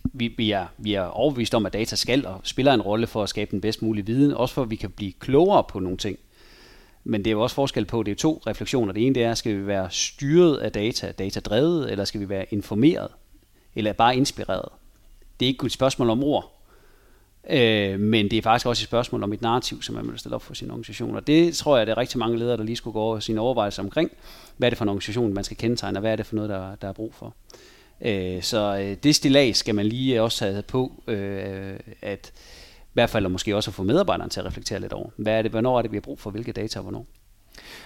[0.05, 3.23] vi, vi, er, vi er overbevist om, at data skal og spiller en rolle for
[3.23, 5.99] at skabe den bedst mulige viden, også for at vi kan blive klogere på nogle
[5.99, 6.19] ting.
[7.09, 8.93] Men det er jo også forskel på, det er to refleksioner.
[8.93, 12.47] Det ene det er, skal vi være styret af data, datadrevet, eller skal vi være
[12.51, 13.09] informeret,
[13.75, 14.69] eller bare inspireret?
[15.41, 16.63] Det er ikke et spørgsmål om ord,
[17.51, 20.35] øh, men det er faktisk også et spørgsmål om et narrativ, som man vil stille
[20.35, 21.17] op for sin organisation.
[21.17, 23.41] Og det tror jeg, det er rigtig mange ledere, der lige skulle gå over sine
[23.41, 24.11] overvejelser omkring.
[24.57, 26.51] Hvad er det for en organisation, man skal kendetegne, og hvad er det for noget,
[26.51, 27.35] der, der er brug for?
[28.01, 32.33] Øh, så øh, det stilag skal man lige også have på, øh, at
[32.99, 35.11] hvert fald og måske også at få medarbejderne til at reflektere lidt over.
[35.17, 37.07] Hvad er det, hvornår er det, vi har brug for, hvilke data og hvornår?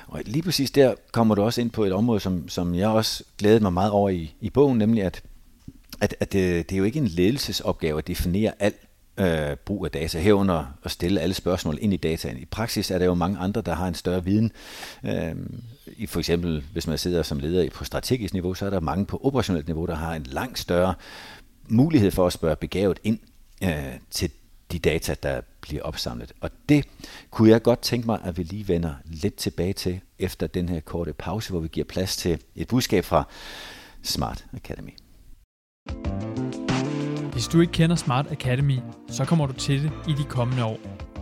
[0.07, 3.25] Og lige præcis der kommer du også ind på et område, som, som jeg også
[3.39, 5.23] glædede mig meget over i, i bogen, nemlig at,
[6.01, 8.77] at, at det, det er jo ikke en ledelsesopgave at definere alt
[9.19, 12.39] øh, brug af data, herunder og stille alle spørgsmål ind i dataen.
[12.39, 14.53] I praksis er der jo mange andre, der har en større viden.
[15.05, 15.35] Øh,
[15.87, 19.07] i for eksempel, hvis man sidder som leder på strategisk niveau, så er der mange
[19.07, 20.95] på operationelt niveau, der har en langt større
[21.69, 23.19] mulighed for at spørge begavet ind
[23.65, 24.31] øh, til
[24.73, 26.33] de data, der bliver opsamlet.
[26.41, 26.89] Og det
[27.31, 30.81] kunne jeg godt tænke mig, at vi lige vender lidt tilbage til efter den her
[30.81, 33.29] korte pause, hvor vi giver plads til et budskab fra
[34.03, 34.91] Smart Academy.
[37.33, 40.79] Hvis du ikke kender Smart Academy, så kommer du til det i de kommende år.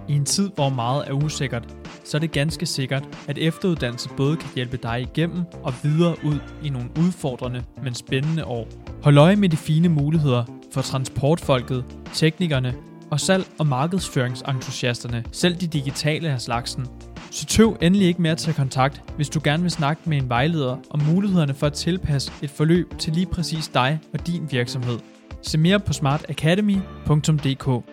[0.08, 4.36] I en tid, hvor meget er usikkert, så er det ganske sikkert, at efteruddannelse både
[4.36, 8.68] kan hjælpe dig igennem og videre ud i nogle udfordrende, men spændende år.
[9.02, 11.84] Hold øje med de fine muligheder for transportfolket,
[12.14, 12.74] teknikerne
[13.10, 16.86] og salg- og markedsføringsentusiasterne, selv de digitale af slagsen.
[17.30, 20.28] Så tøv endelig ikke med at tage kontakt, hvis du gerne vil snakke med en
[20.28, 24.98] vejleder om mulighederne for at tilpasse et forløb til lige præcis dig og din virksomhed.
[25.42, 27.84] Se mere på smartacademy.dk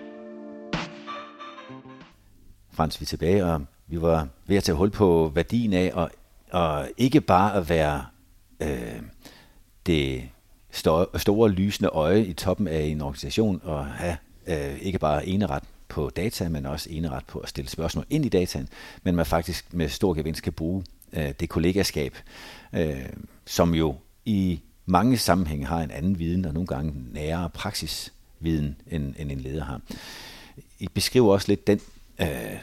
[2.72, 6.12] Frans, vi er tilbage, og vi var ved at tage hul på værdien af, og,
[6.52, 8.06] og ikke bare at være
[8.62, 9.02] øh,
[9.86, 10.24] det
[10.72, 14.18] store, store lysende øje i toppen af en organisation og have
[14.48, 18.30] øh, ikke bare eneret på data, men også eneret på at stille spørgsmål ind i
[18.30, 18.70] dataen,
[19.04, 20.84] men man faktisk med stor gevinst kan bruge
[21.14, 22.16] øh, det kollegaskab,
[22.74, 23.10] øh,
[23.46, 29.14] som jo i mange sammenhænge har en anden viden, og nogle gange nærere praksisviden, end,
[29.18, 29.82] end en leder har.
[30.80, 31.80] I beskriver også lidt den
[32.22, 32.54] øh,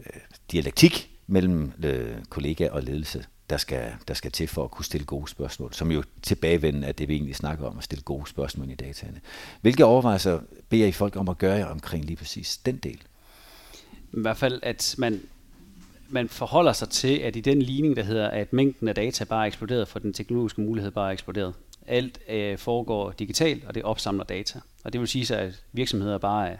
[0.00, 0.20] øh
[0.52, 5.06] dialektik mellem øh, kollega og ledelse, der skal, der skal til for at kunne stille
[5.06, 8.70] gode spørgsmål, som jo tilbagevendende er det, vi egentlig snakker om, at stille gode spørgsmål
[8.70, 9.20] i dataene.
[9.60, 13.02] Hvilke overvejelser beder I folk om at gøre omkring lige præcis den del?
[14.12, 15.20] I hvert fald, at man,
[16.08, 19.42] man forholder sig til, at i den ligning, der hedder, at mængden af data bare
[19.42, 21.54] er eksploderet, for den teknologiske mulighed bare er eksploderet,
[21.86, 24.60] Alt øh, foregår digitalt, og det opsamler data.
[24.84, 26.58] Og det vil sige, at virksomheder bare af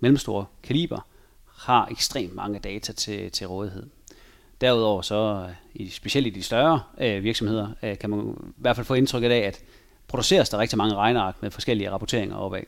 [0.00, 1.06] mellemstore kaliber
[1.56, 3.86] har ekstremt mange data til, til rådighed.
[4.62, 8.76] Derudover så, øh, i, specielt i de større øh, virksomheder, øh, kan man i hvert
[8.76, 9.60] fald få indtrykket af, at
[10.08, 12.62] produceres der rigtig mange regneark med forskellige rapporteringer opad.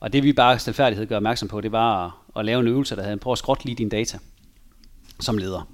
[0.00, 2.96] Og det vi bare stilfærdighed gør opmærksom på, det var at, at lave en øvelse,
[2.96, 4.18] der havde prøv at skråtte lige dine data
[5.20, 5.68] som leder.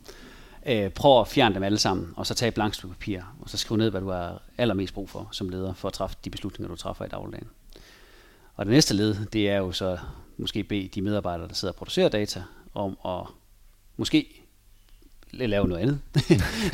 [0.67, 3.51] Øh, prøv at fjerne dem alle sammen, og så tag et blankt stykke papir, og
[3.51, 6.31] så skriv ned, hvad du har allermest brug for som leder, for at træffe de
[6.31, 7.49] beslutninger, du træffer i dagligdagen.
[8.55, 9.99] Og det næste led, det er jo så
[10.37, 12.43] måske bede de medarbejdere, der sidder og producerer data,
[12.75, 13.23] om at
[13.97, 14.46] måske
[15.33, 16.01] lave noget andet.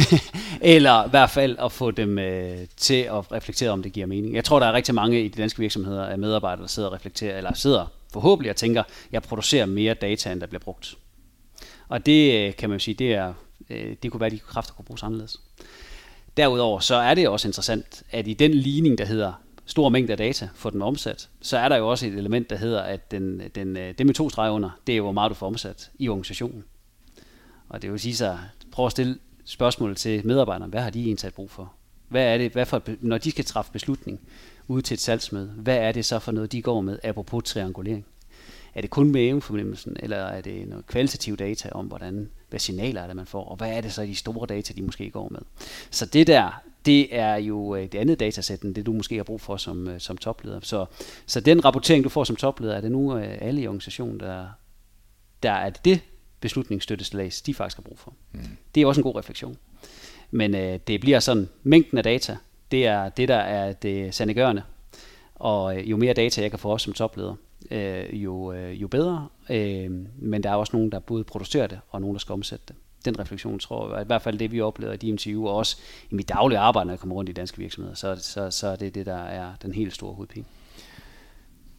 [0.75, 4.35] Eller i hvert fald at få dem øh, til at reflektere, om det giver mening.
[4.35, 6.95] Jeg tror, der er rigtig mange i de danske virksomheder af medarbejdere, der sidder og
[6.95, 10.95] reflekterer, eller sidder forhåbentlig og tænker, jeg producerer mere data, end der bliver brugt.
[11.89, 13.33] Og det øh, kan man sige, det, er,
[13.71, 15.41] øh, det kunne være, at de kræfter kunne bruges anderledes.
[16.37, 19.33] Derudover så er det også interessant, at i den ligning, der hedder
[19.67, 22.57] stor mængde af data, for den omsat, så er der jo også et element, der
[22.57, 25.31] hedder, at den, den, øh, det med to streger under, det er jo, hvor meget
[25.31, 26.65] du får omsat i organisationen.
[27.73, 28.39] Og det vil sige sig,
[28.73, 31.73] prøv at stille spørgsmål til medarbejderne, hvad har de egentlig brug for?
[32.09, 34.21] Hvad er det, hvad for, når de skal træffe beslutning
[34.69, 38.07] ude til et salgsmøde, hvad er det så for noget, de går med, apropos triangulering?
[38.75, 43.07] Er det kun mavefornemmelsen, eller er det noget kvalitativ data om, hvordan, hvad signaler er
[43.07, 45.41] det, man får, og hvad er det så de store data, de måske går med?
[45.91, 49.25] Så det der, det er jo øh, det andet datasæt, end det du måske har
[49.25, 50.61] brug for som, øh, som topleder.
[50.63, 50.87] Så,
[51.27, 54.47] så den rapportering, du får som topleder, er det nu øh, alle i organisationen, der,
[55.43, 56.01] der er det
[56.43, 58.15] beslutningsstøtteslags, de faktisk har brug for.
[58.33, 58.41] Mm.
[58.75, 59.57] Det er også en god refleksion.
[60.31, 62.37] Men øh, det bliver sådan, mængden af data,
[62.71, 64.63] det er det, der er det sandegørende.
[65.35, 67.35] Og øh, jo mere data jeg kan få også som topleder,
[67.71, 69.29] øh, jo, øh, jo bedre.
[69.51, 72.65] Øh, men der er også nogen, der både producerer det, og nogen, der skal omsætte
[72.69, 72.77] det.
[73.05, 75.77] Den refleksion tror jeg, i hvert fald det, vi oplever i DMTU, og også
[76.11, 78.77] i mit daglige arbejde, når jeg kommer rundt i danske virksomheder, så, så, så er
[78.77, 80.45] det det, der er den helt store hovedpine.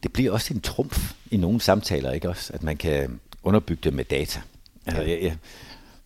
[0.02, 2.52] Det bliver også en trumf i nogle samtaler, ikke også?
[2.52, 4.40] At man kan underbygge det med data.
[4.86, 5.24] Altså, ja.
[5.24, 5.36] jeg,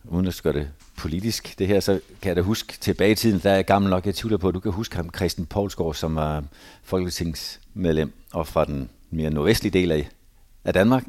[0.04, 3.40] uden at gøre det politisk, det her, så kan jeg da huske tilbage i tiden,
[3.42, 5.94] der er jeg gammel nok, jeg tvivler på, at du kan huske ham, Christian Poulsgaard,
[5.94, 6.44] som var
[6.82, 10.08] folketingsmedlem, og fra den mere nordvestlige del af,
[10.64, 11.04] af Danmark,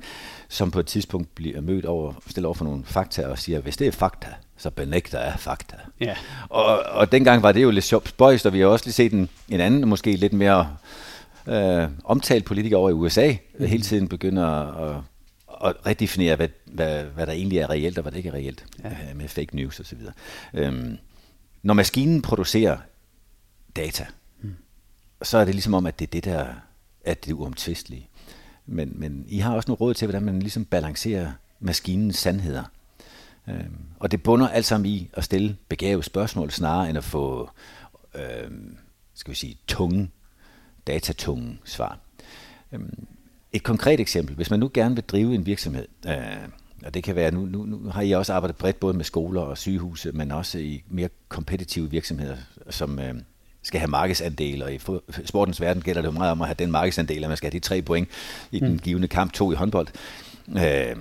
[0.49, 3.77] som på et tidspunkt bliver mødt over, stillet over for nogle fakta og siger, hvis
[3.77, 4.27] det er fakta,
[4.57, 5.75] så benægter jeg fakta.
[5.99, 6.15] Ja.
[6.49, 9.13] Og, og dengang var det jo lidt sjovt spøjst, og vi har også lige set
[9.13, 10.77] en, en anden, måske lidt mere
[11.47, 13.65] øh, omtalt politiker over i USA, mm.
[13.65, 14.95] hele tiden begynder at, at
[15.61, 18.89] redefinere, hvad, hvad, hvad der egentlig er reelt, og hvad der ikke er reelt, ja.
[18.89, 19.99] øh, med fake news osv.
[20.53, 20.97] Øhm,
[21.63, 22.77] når maskinen producerer
[23.75, 24.05] data,
[24.41, 24.55] mm.
[25.21, 26.53] så er det ligesom om, at det er det, der
[27.05, 28.09] at det er uomtvistelige.
[28.65, 32.63] Men, men I har også nogle råd til, hvordan man ligesom balancerer maskinens sandheder.
[33.47, 37.49] Øhm, og det bunder alt sammen i at stille begavede spørgsmål, snarere end at få,
[38.15, 38.77] øhm,
[39.13, 40.11] skal vi sige, tunge,
[40.87, 41.99] datatunge svar.
[42.71, 43.07] Øhm,
[43.53, 46.13] et konkret eksempel, hvis man nu gerne vil drive en virksomhed, øh,
[46.85, 49.41] og det kan være, nu, nu, nu har I også arbejdet bredt både med skoler
[49.41, 52.37] og sygehuse, men også i mere kompetitive virksomheder,
[52.69, 53.13] som, øh,
[53.63, 54.79] skal have markedsandel, og i
[55.25, 57.59] sportens verden gælder det jo meget om at have den markedsandel, at man skal have
[57.59, 58.09] de tre point
[58.51, 58.79] i den mm.
[58.79, 59.87] givende kamp, to i håndbold.
[60.47, 60.95] Øh,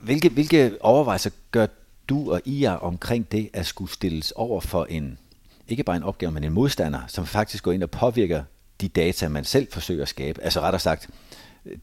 [0.00, 1.66] hvilke, hvilke overvejelser gør
[2.08, 5.18] du og I omkring det at skulle stilles over for en,
[5.68, 8.42] ikke bare en opgave, men en modstander, som faktisk går ind og påvirker
[8.80, 10.42] de data, man selv forsøger at skabe?
[10.42, 11.08] Altså rettere sagt,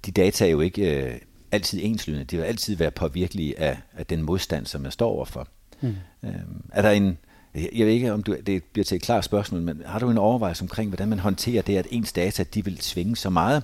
[0.05, 1.15] de data er jo ikke øh,
[1.51, 2.25] altid enslydende.
[2.25, 5.47] De vil altid være påvirkelige af, af den modstand, som man står overfor.
[5.81, 5.95] Mm.
[6.23, 6.31] Øh,
[6.71, 7.17] er der en,
[7.55, 10.17] jeg ved ikke, om du, det bliver til et klart spørgsmål, men har du en
[10.17, 13.63] overvejelse omkring, hvordan man håndterer det, at ens data de vil svinge så meget?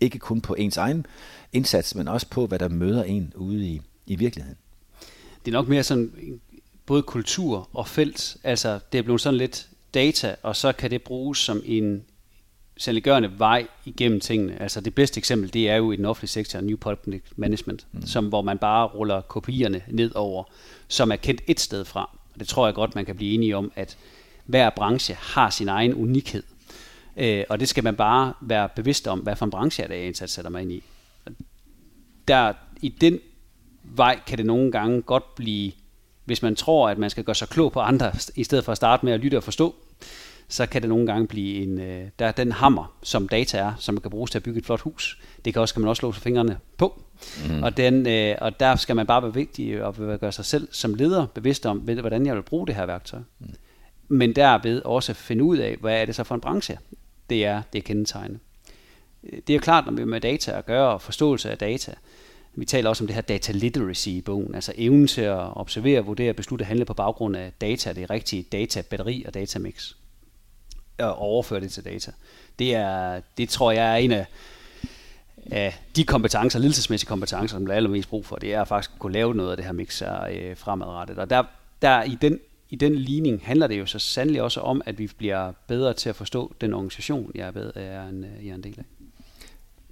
[0.00, 1.06] Ikke kun på ens egen
[1.52, 4.58] indsats, men også på, hvad der møder en ude i, i virkeligheden.
[5.44, 6.12] Det er nok mere sådan
[6.86, 8.36] både kultur og felt.
[8.44, 12.04] Altså, det er blevet sådan lidt data, og så kan det bruges som en
[12.76, 14.62] saliggørende vej igennem tingene.
[14.62, 18.06] Altså det bedste eksempel, det er jo i den offentlige sektor, New Public Management, mm.
[18.06, 20.44] som, hvor man bare ruller kopierne ned over,
[20.88, 22.18] som er kendt et sted fra.
[22.34, 23.96] Og det tror jeg godt, man kan blive enige om, at
[24.44, 26.42] hver branche har sin egen unikhed.
[27.16, 29.94] Øh, og det skal man bare være bevidst om, hvad for en branche er det,
[29.94, 30.82] jeg indsat sætter mig ind i.
[32.28, 33.20] Der, I den
[33.84, 35.72] vej kan det nogle gange godt blive,
[36.24, 38.76] hvis man tror, at man skal gøre sig klog på andre, i stedet for at
[38.76, 39.74] starte med at lytte og forstå,
[40.52, 43.72] så kan det nogle gange blive en, øh, der er den hammer, som data er,
[43.78, 45.18] som man kan bruges til at bygge et flot hus.
[45.44, 47.02] Det kan også, kan man også slå fingrene på.
[47.48, 47.62] Mm.
[47.62, 50.94] Og, den, øh, og der skal man bare være vigtig og gøre sig selv som
[50.94, 53.20] leder bevidst om, hvordan jeg vil bruge det her værktøj.
[53.38, 53.46] Mm.
[54.08, 56.78] Men derved også finde ud af, hvad er det så for en branche,
[57.30, 58.38] det er, det er kendetegnende.
[59.46, 61.94] Det er klart, når vi med data at gøre, og forståelse af data,
[62.54, 66.04] vi taler også om det her data literacy i bogen, altså evnen til at observere,
[66.04, 69.94] vurdere, beslutte, handle på baggrund af data, det rigtige data, batteri og datamix
[70.98, 72.12] at overføre det til data.
[72.58, 74.26] Det, er, det tror jeg er en af,
[75.50, 78.36] af de kompetencer, ledelsesmæssige kompetencer, som der er allermest brug for.
[78.36, 81.18] Det er faktisk at kunne lave noget af det her mixer øh, fremadrettet.
[81.18, 81.42] Og der,
[81.82, 82.40] der i den
[82.72, 86.08] i den ligning handler det jo så sandelig også om, at vi bliver bedre til
[86.08, 88.84] at forstå den organisation, jeg er, bedre, er, en, øh, jeg er en del af.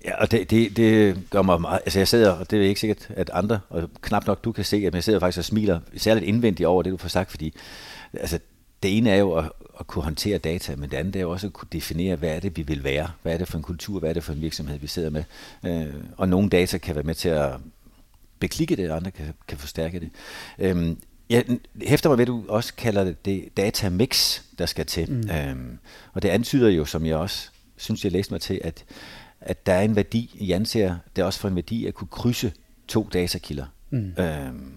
[0.04, 1.80] Ja, og det, det, det gør mig meget...
[1.84, 4.64] Altså jeg sidder, og det er ikke sikkert, at andre, og knap nok du kan
[4.64, 7.54] se, at jeg sidder faktisk og smiler særligt indvendigt over det, du får sagt, fordi
[8.12, 8.38] altså,
[8.82, 11.46] det ene er jo at, at kunne håndtere data, men det andet er jo også
[11.46, 13.10] at kunne definere, hvad er det, vi vil være?
[13.22, 13.98] Hvad er det for en kultur?
[13.98, 15.24] Hvad er det for en virksomhed, vi sidder med?
[15.66, 17.52] Øh, og nogle data kan være med til at
[18.38, 20.10] beklikke det, og andre kan, kan forstærke det.
[20.58, 20.98] Øhm,
[21.30, 21.44] jeg
[21.82, 25.10] hæfter mig ved, at du også kalder det det data mix, der skal til.
[25.10, 25.30] Mm.
[25.30, 25.78] Øhm,
[26.12, 28.84] og det antyder jo, som jeg også synes, jeg læste mig til, at,
[29.40, 32.08] at der er en værdi, i anser det er også for en værdi at kunne
[32.08, 32.52] krydse
[32.88, 33.66] to datakilder.
[33.90, 34.12] Mm.
[34.18, 34.72] Øhm,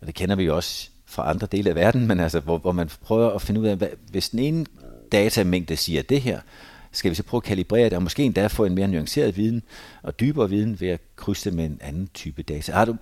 [0.00, 2.72] og det kender vi jo også fra andre dele af verden, men altså, hvor, hvor
[2.72, 4.66] man prøver at finde ud af, hvad, hvis den ene
[5.12, 6.40] datamængde siger det her,
[6.92, 9.62] skal vi så prøve at kalibrere det, og måske endda få en mere nuanceret viden
[10.02, 12.72] og dybere viden ved at krydse det med en anden type data.
[12.72, 12.96] Har du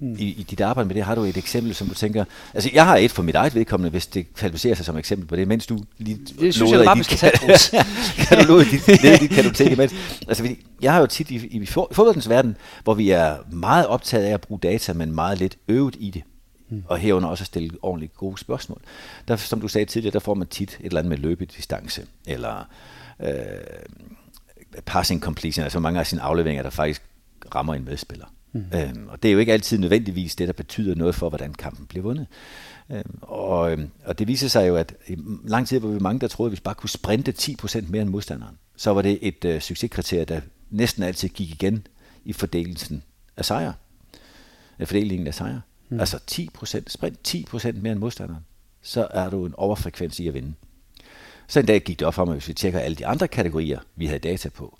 [0.00, 0.16] Mm.
[0.18, 2.24] I, I dit arbejde med det, har du et eksempel, som du tænker...
[2.54, 5.36] Altså, jeg har et for mit eget vedkommende, hvis det kvalificerer sig som eksempel på
[5.36, 7.32] det, mens du lige det synes jeg bare, vi skal tage,
[8.28, 9.94] Kan du dit, ned dit kartotek imens?
[10.28, 10.48] Altså,
[10.82, 14.34] jeg har jo tit i, i, i fodboldens verden, hvor vi er meget optaget af
[14.34, 16.22] at bruge data, men meget lidt øvet i det.
[16.68, 16.84] Mm.
[16.86, 18.80] Og herunder også at stille ordentligt gode spørgsmål.
[19.28, 22.68] Der, som du sagde tidligere, der får man tit et eller andet med løbedistance, eller
[23.20, 23.30] øh,
[24.86, 27.02] passing completion, altså mange af sine afleveringer, der faktisk
[27.54, 28.26] rammer en medspiller.
[28.52, 28.64] Mm.
[28.74, 31.86] Øhm, og det er jo ikke altid nødvendigvis det, der betyder noget for, hvordan kampen
[31.86, 32.26] bliver vundet.
[32.90, 36.20] Øhm, og, øhm, og det viser sig jo, at i lang tid var vi mange,
[36.20, 39.18] der troede, at hvis vi bare kunne sprinte 10% mere end modstanderen, så var det
[39.22, 41.86] et øh, succeskriterie, der næsten altid gik igen
[42.24, 43.02] i fordelelsen
[43.36, 43.72] af sejre.
[44.80, 45.60] Øh, fordelingen af sejre.
[45.88, 46.00] Mm.
[46.00, 48.44] Altså 10%, sprint 10% mere end modstanderen,
[48.82, 50.54] så er du en overfrekvens i at vinde.
[51.46, 53.80] Så en dag gik det op for mig, hvis vi tjekker alle de andre kategorier,
[53.96, 54.78] vi havde data på,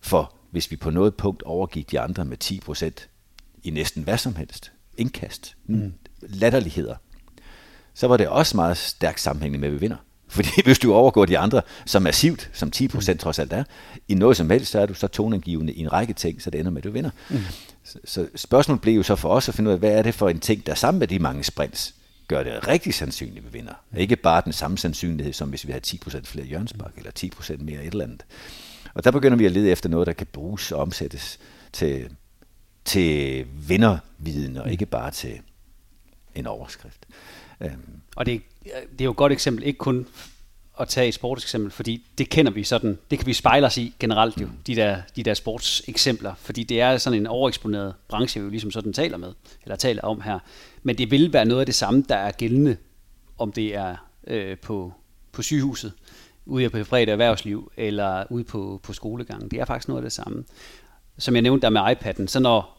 [0.00, 3.08] for hvis vi på noget punkt overgik de andre med 10%
[3.62, 5.94] i næsten hvad som helst, indkast, mm.
[6.20, 6.96] latterligheder,
[7.94, 9.96] så var det også meget stærkt sammenhængende med, at vi vinder.
[10.34, 13.18] Fordi hvis du overgår de andre så massivt, som 10% mm.
[13.18, 13.64] trods alt er,
[14.08, 16.60] i noget som helst, så er du så tonangivende i en række ting, så det
[16.60, 17.10] ender med, at du vinder.
[17.30, 17.38] Mm.
[17.84, 20.14] Så, så spørgsmålet blev jo så for os at finde ud af, hvad er det
[20.14, 21.94] for en ting, der sammen med de mange sprints,
[22.28, 23.74] gør det rigtig sandsynligt, at vi vinder.
[23.90, 23.98] Mm.
[23.98, 27.84] Ikke bare den samme sandsynlighed, som hvis vi havde 10% flere hjørnsbak, eller 10% mere
[27.84, 28.24] et eller andet.
[28.94, 31.38] Og der begynder vi at lede efter noget, der kan bruges og omsættes
[31.72, 32.08] til,
[32.84, 35.40] til vinderviden, og ikke bare til
[36.34, 37.06] en overskrift.
[37.60, 38.00] Øhm.
[38.14, 40.06] Og det, det er jo et godt eksempel, ikke kun
[40.80, 43.94] at tage et sportseksempel, fordi det kender vi sådan, det kan vi spejle os i
[44.00, 48.44] generelt jo, de der, de der sportseksempler, fordi det er sådan en overeksponeret branche, vi
[48.44, 50.38] jo ligesom sådan taler med, eller taler om her.
[50.82, 52.76] Men det vil være noget af det samme, der er gældende,
[53.38, 53.96] om det er
[54.26, 54.92] øh, på,
[55.32, 55.92] på sygehuset,
[56.46, 59.48] ude på fredag erhvervsliv eller ude på, på skolegangen.
[59.50, 60.44] Det er faktisk noget af det samme.
[61.18, 62.73] Som jeg nævnte der med iPad'en, så når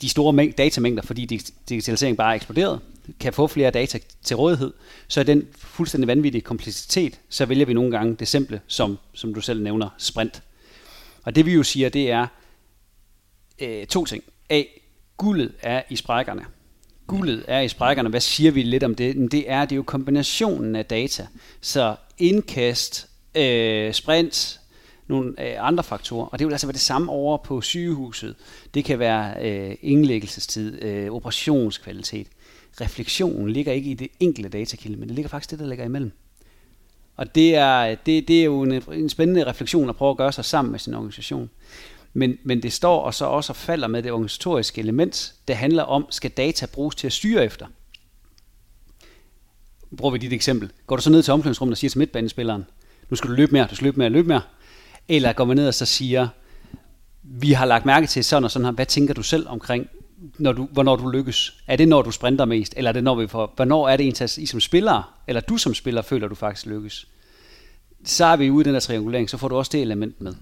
[0.00, 1.24] de store datamængder, fordi
[1.68, 2.80] digitalisering bare er eksploderet,
[3.20, 4.72] kan få flere data til rådighed,
[5.08, 9.34] så er den fuldstændig vanvittige kompleksitet, så vælger vi nogle gange det simple, som, som
[9.34, 10.42] du selv nævner, sprint.
[11.22, 12.26] Og det vi jo siger, det er
[13.58, 14.24] øh, to ting.
[14.50, 14.62] A.
[15.16, 16.44] Guldet er i sprækkerne.
[17.06, 18.08] Guldet er i sprækkerne.
[18.08, 19.32] Hvad siger vi lidt om det?
[19.32, 21.26] Det er, det er jo kombinationen af data.
[21.60, 24.60] Så indkast, øh, sprint,
[25.08, 26.26] nogle øh, andre faktorer.
[26.26, 28.34] Og det vil altså være det samme over på sygehuset.
[28.74, 32.26] Det kan være øh, indlæggelsestid, øh, operationskvalitet.
[32.80, 36.12] Refleksionen ligger ikke i det enkelte datakilde, men det ligger faktisk det, der ligger imellem.
[37.16, 40.32] Og det er, det, det er jo en, en spændende refleksion at prøve at gøre
[40.32, 41.50] sig sammen med sin organisation.
[42.12, 45.82] Men, men det står og så også og falder med det organisatoriske element, det handler
[45.82, 47.66] om, skal data bruges til at styre efter?
[49.96, 50.70] Bruger vi dit eksempel.
[50.86, 52.64] Går du så ned til omklædningsrummet og siger til midtbanespilleren,
[53.10, 54.42] nu skal du løbe mere, du skal løbe mere, løbe mere.
[55.08, 56.28] Eller går man ned og så siger,
[57.22, 59.88] vi har lagt mærke til sådan og sådan her, hvad tænker du selv omkring,
[60.38, 61.62] når du, hvornår du lykkes?
[61.66, 64.06] Er det, når du sprinter mest, eller er det, når vi får, hvornår er det
[64.06, 67.06] en, I som spiller, eller du som spiller, føler du faktisk lykkes?
[68.04, 70.34] Så er vi ude i den der triangulering, så får du også det element med.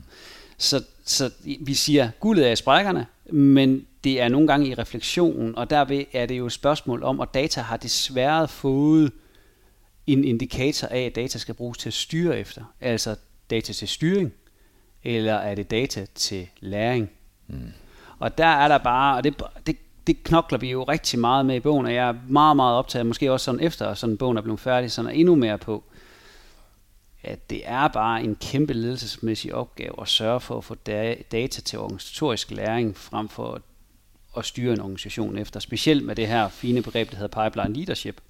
[0.59, 5.59] Så, så vi siger, guldet er i sprækkerne, men det er nogle gange i refleksionen,
[5.59, 9.13] og derved er det jo et spørgsmål om, og data har desværre fået
[10.07, 12.63] en indikator af, at data skal bruges til at styre efter.
[12.81, 13.17] Altså
[13.51, 14.33] data til styring,
[15.05, 17.11] eller er det data til læring?
[17.47, 17.73] Mm.
[18.19, 19.77] Og der er der bare, og det, det,
[20.07, 23.07] det knokler vi jo rigtig meget med i bogen, og jeg er meget, meget optaget,
[23.07, 25.85] måske også sådan efter sådan bogen er blevet færdig, sådan endnu mere på,
[27.23, 30.75] at det er bare en kæmpe ledelsesmæssig opgave at sørge for at få
[31.33, 33.61] data til organisatorisk læring, frem for
[34.37, 35.61] at styre en organisation efter.
[35.61, 38.21] Specielt med det her fine begreb, der hedder pipeline leadership,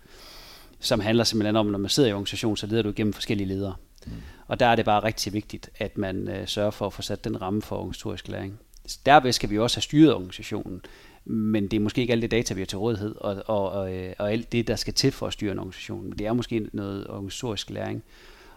[0.80, 3.74] som handler simpelthen om, når man sidder i organisation, så leder du igennem forskellige ledere.
[4.06, 4.12] Mm.
[4.48, 7.24] Og der er det bare rigtig vigtigt, at man øh, sørger for at få sat
[7.24, 8.58] den ramme for organisatorisk læring.
[9.06, 10.80] Derved skal vi også have styret organisationen,
[11.24, 13.94] men det er måske ikke alt det data, vi har til rådighed, og, og, og,
[13.94, 16.04] øh, og alt det, der skal til for at styre en organisation.
[16.04, 18.02] Men det er måske noget organisatorisk læring.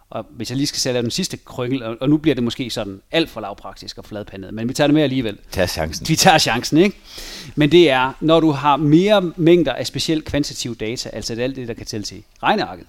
[0.09, 3.01] Og hvis jeg lige skal sætte den sidste krøngel, og nu bliver det måske sådan
[3.11, 5.37] alt for lavpraktisk og fladpandet, men vi tager det med alligevel.
[5.51, 6.07] Tag chancen.
[6.09, 6.97] Vi tager chancen, ikke?
[7.55, 11.55] Men det er, når du har mere mængder af specielt kvantitativ data, altså det alt
[11.55, 12.85] det, der kan tælle til regnearket,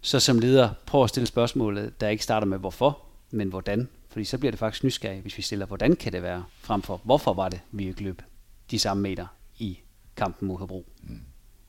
[0.00, 2.98] så som leder prøv at stille spørgsmålet, der ikke starter med hvorfor,
[3.30, 3.88] men hvordan.
[4.08, 7.00] Fordi så bliver det faktisk nysgerrig, hvis vi stiller, hvordan kan det være, frem for
[7.04, 8.22] hvorfor var det, vi ikke løb
[8.70, 9.26] de samme meter
[9.58, 9.78] i
[10.16, 10.86] kampen mod Hobro.
[11.02, 11.20] Mm.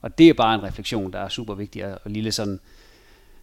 [0.01, 2.59] Og det er bare en refleksion, der er super vigtig, og lille sådan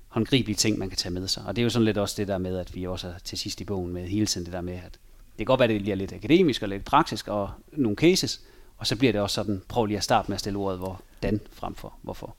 [0.09, 1.45] håndgribelige ting, man kan tage med sig.
[1.47, 3.39] Og det er jo sådan lidt også det der med, at vi også er til
[3.39, 5.75] sidst i bogen med hele tiden det der med, at det kan godt være, at
[5.75, 8.41] det bliver lidt akademisk og lidt praktisk og nogle cases,
[8.77, 11.41] og så bliver det også sådan, prøv lige at starte med at stille ordet hvordan
[11.53, 12.37] frem for hvorfor.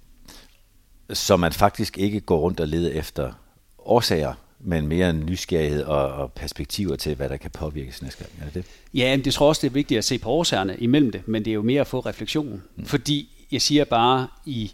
[1.13, 3.31] Så man faktisk ikke går rundt og leder efter
[3.79, 8.31] årsager, men mere en nysgerrighed og, og perspektiver til, hvad der kan påvirkes næste gang.
[8.41, 8.65] Er det det?
[8.93, 11.45] Ja, men det tror også, det er vigtigt at se på årsagerne imellem det, men
[11.45, 12.63] det er jo mere at få refleksionen.
[12.75, 12.85] Mm.
[12.85, 14.71] Fordi jeg siger bare, i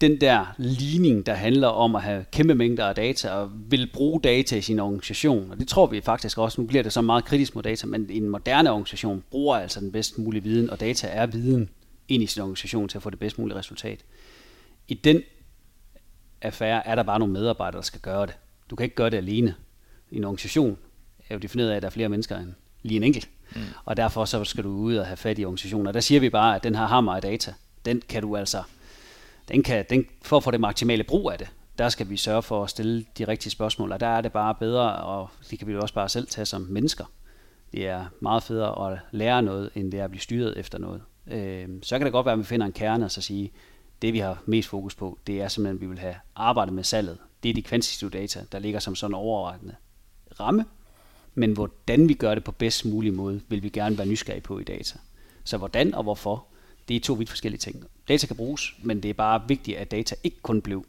[0.00, 4.20] den der ligning, der handler om at have kæmpe mængder af data og vil bruge
[4.20, 5.50] data i sin organisation.
[5.50, 6.60] Og det tror vi faktisk også.
[6.60, 9.92] Nu bliver det så meget kritisk mod data, men en moderne organisation bruger altså den
[9.92, 11.68] bedst mulige viden, og data er viden
[12.08, 13.98] ind i sin organisation til at få det bedst mulige resultat.
[14.88, 15.22] I den
[16.42, 18.36] affære er der bare nogle medarbejdere, der skal gøre det.
[18.70, 19.54] Du kan ikke gøre det alene.
[20.10, 20.78] I en organisation
[21.28, 23.28] er jo defineret af, at der er flere mennesker end lige en enkelt.
[23.54, 23.60] Mm.
[23.84, 25.92] Og derfor så skal du ud og have fat i organisationer.
[25.92, 28.62] Der siger vi bare, at den her hammer af data, den kan du altså
[29.50, 32.42] den kan, den, for at få det maksimale brug af det, der skal vi sørge
[32.42, 35.68] for at stille de rigtige spørgsmål, og der er det bare bedre, og det kan
[35.68, 37.04] vi jo også bare selv tage som mennesker.
[37.72, 41.02] Det er meget federe at lære noget, end det er at blive styret efter noget.
[41.26, 43.52] Øh, så kan det godt være, at vi finder en kerne og så sige,
[44.02, 46.84] det vi har mest fokus på, det er simpelthen, at vi vil have arbejdet med
[46.84, 47.18] salget.
[47.42, 49.74] Det er de kvantitative data, der ligger som sådan overordnet
[50.40, 50.64] ramme,
[51.34, 54.58] men hvordan vi gør det på bedst mulig måde, vil vi gerne være nysgerrige på
[54.58, 54.98] i data.
[55.44, 56.44] Så hvordan og hvorfor,
[56.88, 57.84] det er to vidt forskellige ting.
[58.08, 60.84] Data kan bruges, men det er bare vigtigt, at data ikke kun blev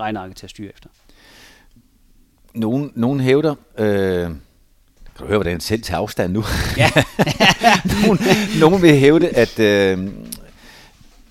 [0.00, 0.88] regnearket til at styre efter.
[2.54, 4.30] Nogen, nogen hævder, øh,
[5.16, 6.44] kan du høre, hvordan jeg selv tager afstand nu?
[6.76, 6.90] Ja.
[8.02, 8.18] nogen,
[8.60, 10.08] nogen vil hævde, at øh,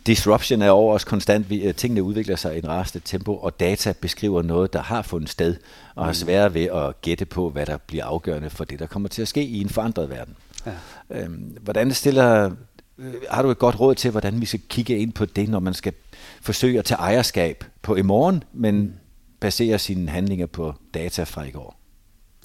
[0.06, 1.50] disruption er over os konstant.
[1.50, 5.02] Vi, øh, tingene udvikler sig i en raste tempo, og data beskriver noget, der har
[5.02, 5.56] fundet sted,
[5.96, 6.06] og mm.
[6.06, 9.22] har svært ved at gætte på, hvad der bliver afgørende for det, der kommer til
[9.22, 10.36] at ske i en forandret verden.
[10.66, 10.72] Ja.
[11.10, 11.30] Øh,
[11.62, 12.52] hvordan stiller
[12.98, 15.60] Øh, har du et godt råd til, hvordan vi skal kigge ind på det, når
[15.60, 15.94] man skal
[16.42, 19.00] forsøge at tage ejerskab på i morgen, men
[19.40, 21.80] basere sine handlinger på data fra i går?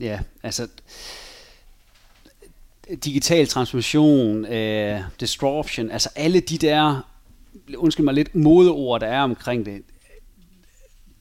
[0.00, 0.68] Ja, altså
[3.04, 7.06] digital transformation, uh, disruption, altså alle de der,
[7.76, 9.82] undskyld mig lidt, modeord, der er omkring det,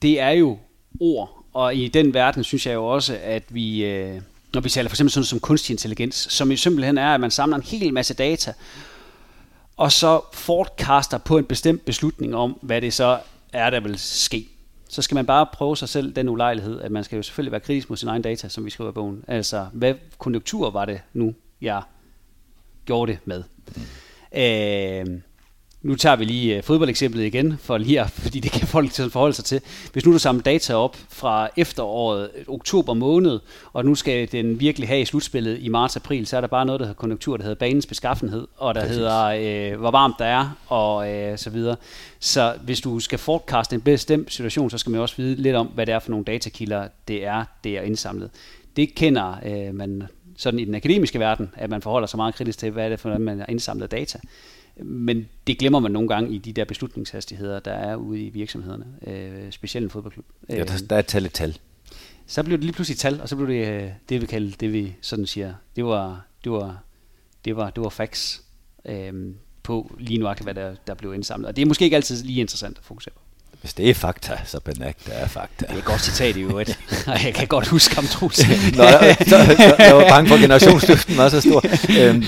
[0.02, 0.58] det er jo
[1.00, 4.20] ord, og i den verden synes jeg jo også, at vi, øh,
[4.54, 7.30] når vi taler for eksempel sådan som kunstig intelligens, som jo simpelthen er, at man
[7.30, 8.52] samler en hel masse data,
[9.76, 13.18] og så forecaster på en bestemt beslutning om, hvad det så
[13.52, 14.48] er, der vil ske.
[14.88, 17.60] Så skal man bare prøve sig selv den ulejlighed, at man skal jo selvfølgelig være
[17.60, 19.24] kritisk mod sin egen data, som vi skriver i bogen.
[19.28, 21.82] Altså, hvad konjunktur var det nu, jeg
[22.84, 23.42] gjorde det med?
[23.76, 25.12] Mm.
[25.12, 25.20] Øh,
[25.82, 29.34] nu tager vi lige uh, fodboldeksemplet igen, for lige at, fordi det kan folk forholde
[29.34, 29.60] sig til.
[29.92, 33.40] Hvis nu du samler data op fra efteråret, oktober måned,
[33.72, 36.80] og nu skal den virkelig have i slutspillet i marts-april, så er der bare noget,
[36.80, 38.96] der hedder konjunktur, der hedder banens beskaffenhed, og der Præcis.
[38.96, 41.76] hedder, uh, hvor varmt der er, og uh, så videre.
[42.18, 45.66] Så hvis du skal forecaste en bestemt situation, så skal man også vide lidt om,
[45.66, 48.30] hvad det er for nogle datakilder, det er, det er indsamlet.
[48.76, 50.02] Det kender uh, man
[50.36, 53.00] sådan i den akademiske verden, at man forholder sig meget kritisk til, hvad er det
[53.00, 54.18] for, noget, man har indsamlet data.
[54.76, 58.86] Men det glemmer man nogle gange i de der beslutningshastigheder, der er ude i virksomhederne,
[59.06, 60.26] øh, specielt en fodboldklub.
[60.48, 61.58] Ja, der, der er tal et tal.
[62.26, 64.72] Så blev det lige pludselig tal, og så blev det øh, det, vi kalder, det
[64.72, 66.82] vi sådan siger, det var, det var,
[67.44, 68.42] det var, det var facts
[68.84, 71.48] øh, på lige nu, hvad der, der blev indsamlet.
[71.48, 73.20] Og det er måske ikke altid lige interessant at fokusere på.
[73.60, 75.66] Hvis det er fakta, så benægter er fakta.
[75.66, 76.78] Det er et godt citat i øvrigt.
[77.24, 78.48] jeg kan godt huske ham, Troels.
[78.48, 81.64] Nå, så, så, jeg var bange for, at generationsdøften var så stor.
[82.00, 82.24] Øhm,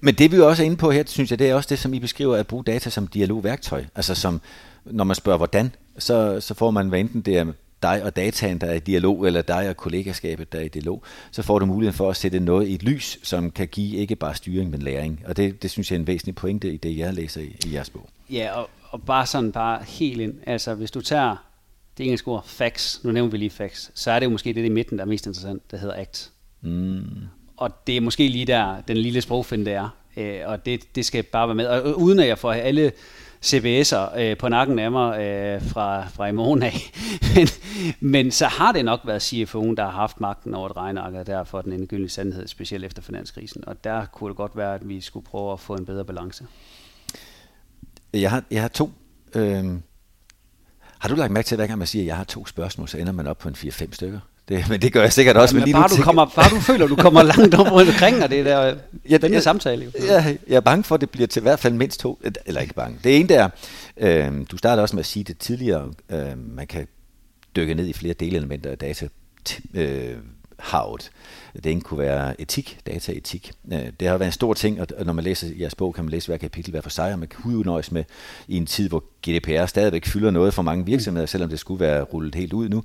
[0.00, 1.94] men det vi også er inde på her, synes jeg, det er også det, som
[1.94, 3.84] I beskriver, at bruge data som dialogværktøj.
[3.94, 4.40] Altså som,
[4.84, 7.44] når man spørger hvordan, så, så får man, hvad enten det er
[7.82, 11.02] dig og dataen, der er i dialog, eller dig og kollegaskabet, der er i dialog,
[11.30, 14.16] så får du muligheden for at sætte noget i et lys, som kan give ikke
[14.16, 15.22] bare styring, men læring.
[15.26, 17.74] Og det, det synes jeg er en væsentlig pointe i det, jeg læser i, i
[17.74, 18.08] jeres bog.
[18.30, 20.34] Ja, og, og bare sådan bare helt ind.
[20.46, 21.36] Altså, hvis du tager
[21.98, 24.64] det engelske ord facts, nu nævner vi lige facts, så er det jo måske det
[24.64, 26.30] i midten, der er mest interessant, der hedder act.
[26.60, 27.04] Mm.
[27.56, 29.88] Og det er måske lige der, den lille sprogfinde er.
[30.16, 31.66] Øh, og det, det skal bare være med.
[31.66, 32.92] Og uden at jeg får alle
[33.44, 36.74] CBS'er øh, på nakken af mig øh, fra, fra i morgen af.
[37.34, 37.48] men,
[38.00, 41.26] men så har det nok været CFO'en, der har haft magten over et regneark, og
[41.26, 43.68] derfor den endegyldige sandhed, specielt efter finanskrisen.
[43.68, 46.46] Og der kunne det godt være, at vi skulle prøve at få en bedre balance.
[48.20, 48.90] Jeg har, jeg har to...
[49.34, 49.64] Øh,
[50.98, 52.88] har du lagt mærke til, at hver gang man siger, at jeg har to spørgsmål,
[52.88, 54.20] så ender man op på en 4-5 stykker?
[54.48, 55.56] Det, men det gør jeg sikkert også.
[55.56, 58.22] Ja, men, men bare, du kommer, bare du føler, du kommer langt op rundt omkring,
[58.22, 58.74] og det er der
[59.10, 59.84] ja, den samtale.
[59.84, 59.90] Jo.
[60.06, 62.60] Ja, jeg er bange for, at det bliver til i hvert fald mindst to, eller
[62.60, 62.98] ikke bange.
[63.04, 63.48] Det ene der,
[63.96, 66.86] øh, du startede også med at sige det tidligere, øh, man kan
[67.56, 69.08] dykke ned i flere delelementer af data,
[69.74, 70.16] øh,
[70.64, 71.10] havet.
[71.54, 73.52] Det ene kunne være etik, dataetik.
[73.72, 76.10] Øh, det har været en stor ting, og når man læser jeres bog, kan man
[76.10, 78.04] læse hver kapitel hver for sig, og man kan udnøjes med
[78.48, 82.02] i en tid, hvor GDPR stadigvæk fylder noget for mange virksomheder, selvom det skulle være
[82.02, 82.84] rullet helt ud nu,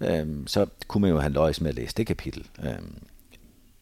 [0.00, 2.46] øhm, så kunne man jo have løjes med at læse det kapitel.
[2.62, 2.94] Øhm,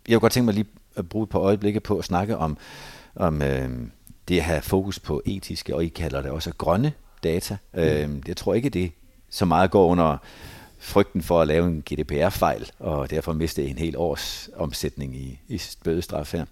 [0.09, 0.67] jeg kunne godt tænke mig lige
[0.97, 2.57] at bruge et par øjeblikke på at snakke om,
[3.17, 3.41] om
[4.29, 6.93] det at have fokus på etiske, og I kalder det også grønne
[7.25, 7.57] data.
[7.75, 8.23] Mm.
[8.29, 8.93] Jeg tror ikke, det
[9.31, 10.17] så meget går under
[10.85, 15.61] frygten for at lave en GDPR-fejl, og derfor miste en hel års omsætning i, i
[15.85, 16.45] bødestraf her.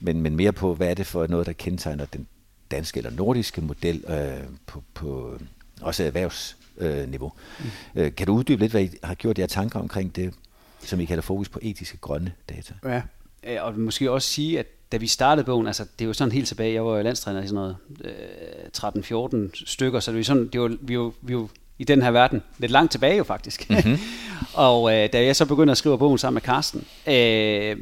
[0.00, 2.26] Men, men mere på, hvad er det for noget, der kendetegner den
[2.70, 5.38] danske eller nordiske model øh, på, på
[5.80, 7.32] også erhvervsniveau.
[7.60, 8.00] Øh, mm.
[8.00, 10.34] øh, kan du uddybe lidt, hvad I har gjort jer tanker omkring det,
[10.80, 12.74] som I kalder fokus på etiske grønne data?
[12.84, 13.02] Ja,
[13.62, 16.48] og måske også sige, at da vi startede bogen, altså det er jo sådan helt
[16.48, 20.48] tilbage, jeg var jo landstræner i sådan noget øh, 13-14 stykker, så det var sådan,
[20.48, 21.48] det var, vi, var, vi var
[21.80, 22.42] i den her verden.
[22.58, 23.70] Lidt langt tilbage jo faktisk.
[23.70, 23.98] Mm-hmm.
[24.54, 27.76] og øh, da jeg så begyndte at skrive bogen sammen med Carsten, øh,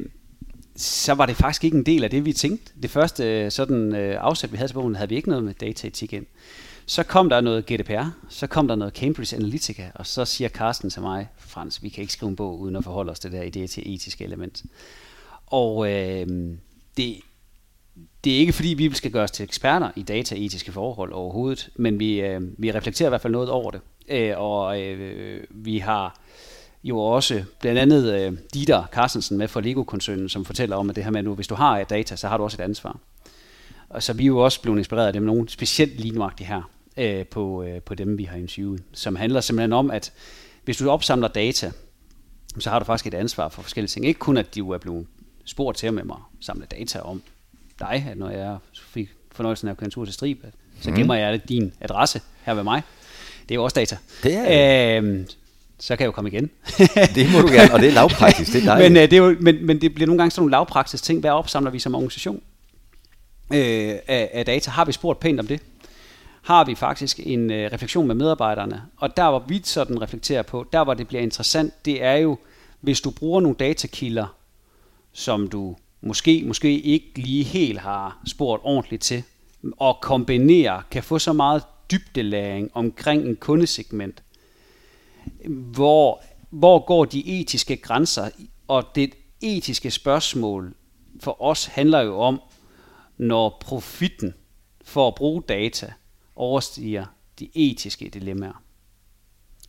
[0.75, 2.73] så var det faktisk ikke en del af det, vi tænkte.
[2.81, 5.53] Det første øh, sådan øh, afsæt, vi havde til bogen, havde vi ikke noget med
[5.53, 6.25] dataetik ind.
[6.85, 10.89] Så kom der noget GDPR, så kom der noget Cambridge Analytica, og så siger Carsten
[10.89, 13.53] til mig, Frans, vi kan ikke skrive en bog uden at forholde os til det
[13.53, 14.63] der idé til etiske element.
[15.47, 16.27] Og øh,
[16.97, 17.19] det,
[18.23, 21.99] det er ikke fordi, vi skal gøre os til eksperter i dataetiske forhold overhovedet, men
[21.99, 23.81] vi, øh, vi reflekterer i hvert fald noget over det.
[24.09, 26.19] Øh, og øh, vi har
[26.83, 31.03] jo også blandt andet øh, Dieter Carstensen med fra Lego-koncernen, som fortæller om, at det
[31.03, 32.99] her med, at nu, hvis du har data, så har du også et ansvar.
[33.89, 37.25] Og så vi er jo også blevet inspireret af dem, nogle specielt lige her, øh,
[37.25, 40.13] på, øh, på dem, vi har interviewet, som handler simpelthen om, at
[40.63, 41.71] hvis du opsamler data,
[42.59, 44.05] så har du faktisk et ansvar for forskellige ting.
[44.05, 45.07] Ikke kun, at de er blevet
[45.45, 47.21] spurgt til med mig samle data om
[47.79, 50.43] dig, at når jeg fik fornøjelsen af at køre en tur til Strib,
[50.81, 50.99] så mhm.
[50.99, 52.81] gemmer jeg din adresse her ved mig.
[53.41, 53.97] Det er jo også data.
[54.23, 55.27] Det er øhm,
[55.79, 56.49] så kan jeg jo komme igen.
[57.15, 59.35] det må du gerne, og det er lavpraktisk, det er men, øh, det er jo,
[59.39, 61.19] men, men det bliver nogle gange sådan nogle lavpraktisk ting.
[61.19, 62.41] Hvad opsamler vi som organisation
[63.53, 64.71] øh, af, af data?
[64.71, 65.61] Har vi spurgt pænt om det?
[66.41, 68.81] Har vi faktisk en øh, refleksion med medarbejderne?
[68.97, 72.37] Og der, hvor vi sådan reflekterer på, der hvor det bliver interessant, det er jo,
[72.81, 74.35] hvis du bruger nogle datakilder,
[75.13, 79.23] som du måske, måske ikke lige helt har spurgt ordentligt til,
[79.77, 84.23] og kombinere, kan få så meget dybdelæring omkring en kundesegment,
[85.47, 88.29] hvor, hvor går de etiske grænser,
[88.67, 90.75] og det etiske spørgsmål
[91.19, 92.41] for os handler jo om,
[93.17, 94.33] når profitten
[94.81, 95.93] for at bruge data
[96.35, 97.05] overstiger
[97.39, 98.63] de etiske dilemmaer.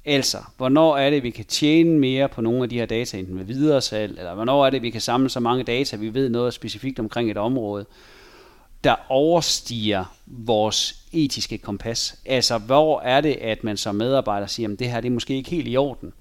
[0.05, 3.35] Altså, hvornår er det, vi kan tjene mere på nogle af de her data, enten
[3.35, 6.29] med videre salg, eller hvornår er det, vi kan samle så mange data, vi ved
[6.29, 7.87] noget specifikt omkring et område,
[8.85, 12.21] der overstiger vores etiske kompas.
[12.27, 15.35] Altså, hvor er det, at man som medarbejder siger, at det her det er måske
[15.35, 16.13] ikke helt i orden,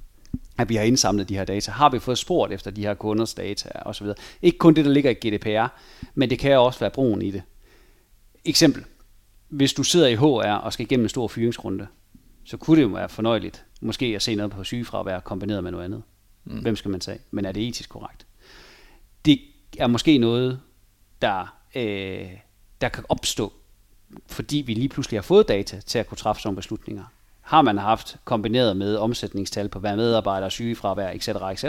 [0.57, 1.71] at vi har indsamlet de her data.
[1.71, 4.07] Har vi fået spurgt efter de her kunders data osv.
[4.41, 5.67] Ikke kun det, der ligger i GDPR,
[6.13, 7.41] men det kan også være brugen i det.
[8.45, 8.83] Eksempel.
[9.49, 11.87] Hvis du sidder i HR og skal igennem en stor fyringsrunde,
[12.49, 15.85] så kunne det jo være fornøjeligt måske at se noget på sygefravær kombineret med noget
[15.85, 16.03] andet.
[16.45, 16.59] Mm.
[16.59, 17.19] Hvem skal man tage?
[17.31, 18.25] Men er det etisk korrekt?
[19.25, 19.39] Det
[19.77, 20.59] er måske noget,
[21.21, 22.27] der, øh,
[22.81, 23.53] der kan opstå,
[24.27, 27.03] fordi vi lige pludselig har fået data til at kunne træffe sådan beslutninger.
[27.41, 31.63] Har man haft kombineret med omsætningstal på hver medarbejder, sygefravær, etc., etc.,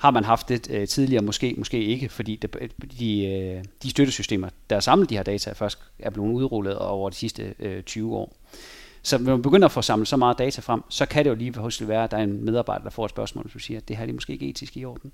[0.00, 1.22] har man haft det øh, tidligere?
[1.22, 5.78] Måske, måske ikke, fordi det, de, øh, de støttesystemer, der samlet de her data, først
[5.98, 8.36] er blevet udrullet over de sidste øh, 20 år.
[9.02, 11.34] Så når man begynder at få samlet så meget data frem, så kan det jo
[11.34, 13.88] lige pludselig være, at der er en medarbejder, der får et spørgsmål, som siger, at
[13.88, 15.12] det her er måske ikke etisk i orden.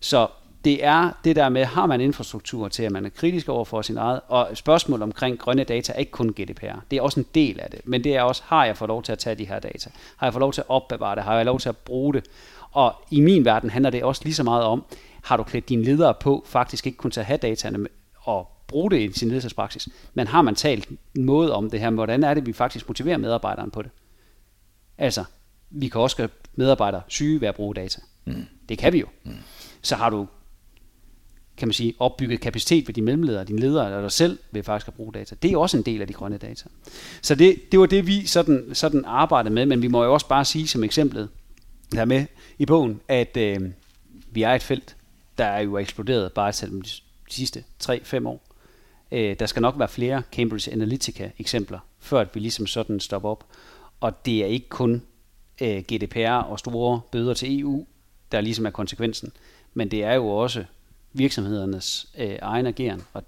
[0.00, 0.28] Så
[0.64, 3.82] det er det der med, har man infrastruktur til, at man er kritisk over for
[3.82, 7.26] sin eget, og spørgsmål omkring grønne data er ikke kun GDPR, det er også en
[7.34, 9.44] del af det, men det er også, har jeg fået lov til at tage de
[9.44, 9.90] her data?
[10.16, 11.24] Har jeg fået lov til at opbevare det?
[11.24, 12.24] Har jeg lov til at bruge det?
[12.72, 14.84] Og i min verden handler det også lige så meget om,
[15.22, 17.88] har du klædt dine ledere på faktisk ikke kun til at have dataene
[18.20, 22.24] og bruge det i sin ledelsespraksis, men har man talt noget om det her, hvordan
[22.24, 23.90] er det, vi faktisk motiverer medarbejderen på det?
[24.98, 25.24] Altså,
[25.70, 28.00] vi kan også gøre medarbejdere syge ved at bruge data.
[28.24, 28.44] Mm.
[28.68, 29.06] Det kan vi jo.
[29.24, 29.32] Mm.
[29.82, 30.26] Så har du
[31.56, 34.88] kan man sige, opbygget kapacitet ved de mellemledere, dine ledere eller dig selv ved faktisk
[34.88, 35.34] at bruge data.
[35.42, 36.68] Det er også en del af de grønne data.
[37.22, 40.28] Så det, det var det, vi sådan, sådan arbejdede med, men vi må jo også
[40.28, 41.28] bare sige som eksemplet,
[41.92, 42.26] der med
[42.58, 43.60] i bogen, at øh,
[44.30, 44.96] vi er et felt,
[45.38, 46.88] der er jo eksploderet bare de
[47.28, 48.45] sidste 3-5 år.
[49.12, 53.28] Øh, der skal nok være flere Cambridge Analytica eksempler, før at vi ligesom sådan stopper
[53.28, 53.44] op.
[54.00, 55.02] Og det er ikke kun
[55.62, 57.86] øh, GDPR og store bøder til EU,
[58.32, 59.32] der ligesom er konsekvensen,
[59.74, 60.64] men det er jo også
[61.12, 63.22] virksomhedernes øh, egen ageren, og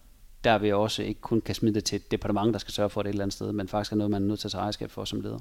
[0.44, 2.90] der vil jeg også ikke kun kan smide det til et departement, der skal sørge
[2.90, 4.52] for det et eller andet sted, men faktisk er noget, man er nødt til at
[4.52, 5.38] tage ejerskab for som leder.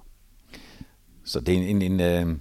[1.24, 2.38] Så det er en, en, en, øh,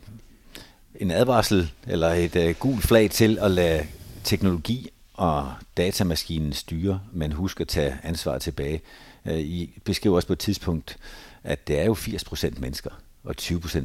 [0.94, 3.86] en advarsel eller et uh, gult flag til at lade
[4.24, 8.80] teknologi og datamaskinen styre, men husk at tage ansvaret tilbage.
[9.24, 10.96] Øh, I beskriver også på et tidspunkt,
[11.44, 12.90] at det er jo 80% mennesker
[13.24, 13.78] og 20%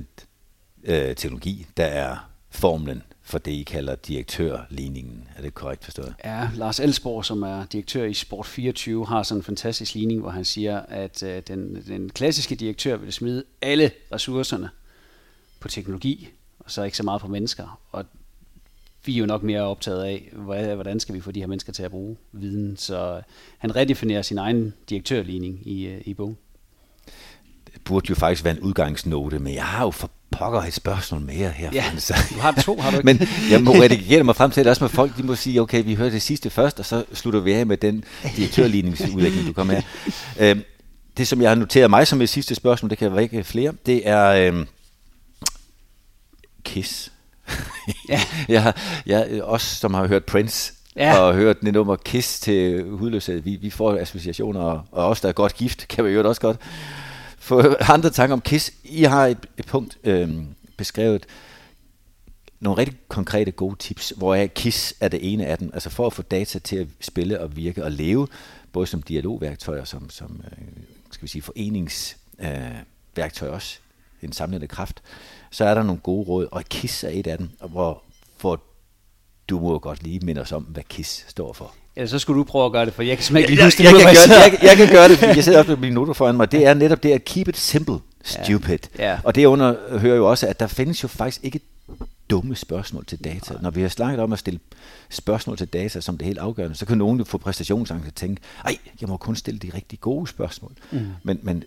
[0.84, 2.18] øh, teknologi, der er
[2.50, 5.28] formlen for det, I kalder direktørligningen.
[5.38, 6.16] Er det korrekt forstået?
[6.26, 10.30] Ja, Lars Elsborg, som er direktør i Sport 24, har sådan en fantastisk ligning, hvor
[10.30, 14.70] han siger, at øh, den, den klassiske direktør vil smide alle ressourcerne
[15.60, 16.30] på teknologi,
[16.60, 17.80] og så ikke så meget på mennesker.
[17.92, 18.06] Og
[19.06, 20.30] vi er jo nok mere optaget af,
[20.76, 22.78] hvordan skal vi få de her mennesker til at bruge viden.
[22.78, 23.22] Så
[23.58, 26.38] han redefinerer sin egen direktørligning i, øh, i bogen.
[27.74, 31.22] Det burde jo faktisk være en udgangsnote, men jeg har jo for pokker et spørgsmål
[31.22, 31.70] mere her.
[31.74, 32.14] Ja, så.
[32.30, 33.06] du har to, har du ikke?
[33.14, 35.84] Men jeg må redigere mig frem til det også med folk, de må sige, okay,
[35.84, 38.04] vi hører det sidste først, og så slutter vi af med den
[38.36, 39.84] direktørligningsudlægning, du kommer med.
[40.50, 40.64] Øhm,
[41.18, 43.74] det, som jeg har noteret mig som et sidste spørgsmål, det kan være ikke flere,
[43.86, 44.68] det er øhm,
[46.64, 47.12] Kiss.
[48.10, 48.22] Ja.
[48.50, 48.74] jeg,
[49.06, 51.18] jeg, også som har hørt Prince, ja.
[51.18, 55.30] og hørt det nummer Kiss til hudløshed, vi, vi får associationer, og, og os, der
[55.30, 56.58] er godt gift, kan vi jo også godt
[57.42, 58.74] få andre tanker om KISS.
[58.84, 60.30] I har et, et punkt øh,
[60.78, 61.26] beskrevet,
[62.60, 66.08] nogle rigtig konkrete gode tips, hvor er KISS er det ene af dem, altså for
[66.08, 68.28] at få data til at spille og virke og leve,
[68.72, 70.52] både som dialogværktøjer, som, som øh,
[71.12, 73.78] skal vi sige, foreningsværktøj øh, også,
[74.22, 75.02] en samlende kraft,
[75.52, 78.04] så er der nogle gode råd, og KISS er et af dem, hvor,
[78.42, 78.62] hvor
[79.50, 81.74] du må godt lige minde os om, hvad KISS står for.
[81.98, 83.84] Ja, så skulle du prøve at gøre det, for jeg kan simpelthen ikke huske det.
[83.84, 85.78] Jeg, jeg, kan gøre det, jeg, jeg kan gøre det, fordi jeg sidder også med
[85.78, 86.52] mine noter foran mig.
[86.52, 88.78] Det er netop det at keep it simple, stupid.
[88.98, 89.12] Ja.
[89.12, 89.20] Ja.
[89.24, 91.60] Og det under hører jo også, at der findes jo faktisk ikke
[92.30, 93.54] dumme spørgsmål til data.
[93.62, 94.60] Når vi har snakket om at stille
[95.10, 98.42] spørgsmål til data som det helt afgørende, så kan nogen jo få præstationsangst og tænke,
[98.66, 100.72] ej, jeg må kun stille de rigtig gode spørgsmål.
[100.92, 101.00] Mm.
[101.24, 101.64] Men, men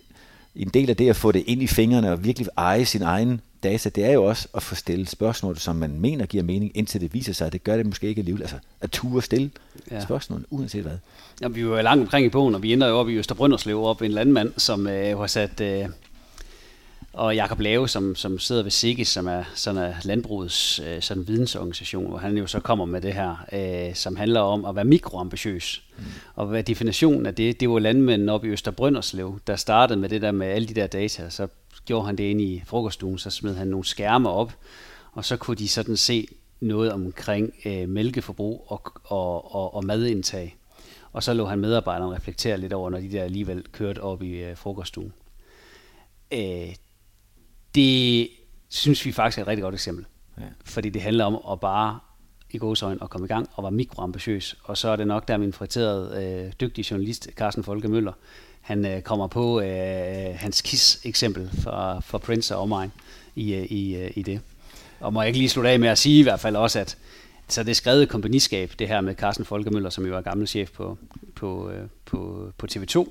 [0.55, 3.41] en del af det at få det ind i fingrene og virkelig eje sin egen
[3.69, 7.01] data, det er jo også at få stillet spørgsmål, som man mener giver mening, indtil
[7.01, 8.41] det viser sig, at det gør det måske ikke alligevel.
[8.41, 9.51] Altså at ture stille
[9.91, 10.03] ja.
[10.03, 10.97] spørgsmål, uanset hvad.
[11.41, 14.01] Ja, vi var langt omkring i bogen, og vi ender jo op i Østerbrønderslev, op
[14.01, 15.61] en landmand, som øh, har sat...
[15.61, 15.85] Øh,
[17.15, 21.27] og Jakob Lave, som, som sidder ved SIGIS, som er sådan er landbrugets øh, sådan
[21.27, 24.85] vidensorganisation, hvor han jo så kommer med det her, øh, som handler om at være
[24.85, 25.83] mikroambitiøs.
[25.97, 26.03] Mm.
[26.35, 30.21] Og hvad definitionen af det, det var landmændene op i Østerbrønderslev, der startede med det
[30.21, 31.47] der med alle de der data, så
[31.85, 34.57] gjorde han det ind i frokoststuen, så smed han nogle skærme op,
[35.11, 36.27] og så kunne de sådan se
[36.59, 40.57] noget omkring øh, mælkeforbrug og, og, og, og madindtag.
[41.11, 44.43] Og så lå han medarbejderen reflektere lidt over, når de der alligevel kørte op i
[44.43, 45.13] øh, frokoststuen.
[46.33, 46.75] Øh,
[47.75, 48.29] det
[48.69, 50.05] synes vi faktisk er et rigtig godt eksempel.
[50.37, 50.43] Ja.
[50.65, 51.99] Fordi det handler om at bare
[52.51, 54.55] i gåsøjne at komme i gang og være mikroambitiøs.
[54.63, 58.13] Og så er det nok der min friterede, øh, dygtige journalist, Carsten Folke Møller,
[58.65, 62.91] han øh, kommer på øh, øh hans KISS-eksempel for, for Prince og omegn
[63.35, 64.41] i, øh, i, øh, i det.
[64.99, 66.97] Og må jeg ikke lige slutte af med at sige i hvert fald også, at
[67.47, 70.97] så det skrevet kompagniskab, det her med Carsten Folkemøller, som jo er gammel chef på,
[71.35, 71.71] på,
[72.05, 73.09] på, på TV2,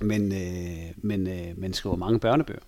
[0.00, 2.60] men, øh, men, øh, men skriver mange børnebøger.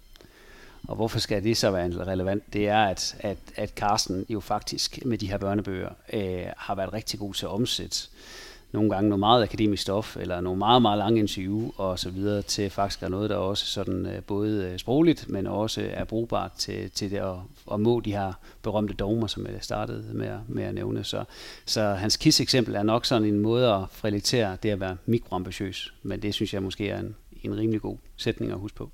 [0.88, 2.52] Og hvorfor skal det så være relevant?
[2.52, 6.92] Det er, at, at, at Carsten jo faktisk med de her børnebøger øh, har været
[6.92, 8.08] rigtig god til at omsætte
[8.72, 12.42] nogle gange noget meget akademisk stof, eller nogle meget, meget lange interview og så videre,
[12.42, 16.52] til faktisk er noget, der også sådan øh, både øh, sprogligt, men også er brugbart
[16.52, 17.34] til, til det at,
[17.72, 21.04] at må de her berømte dogmer, som jeg startede med, med at nævne.
[21.04, 21.24] Så,
[21.66, 26.22] så hans KISS-eksempel er nok sådan en måde at freletere det at være mikroambitiøs, men
[26.22, 28.90] det synes jeg måske er en, en rimelig god sætning at huske på.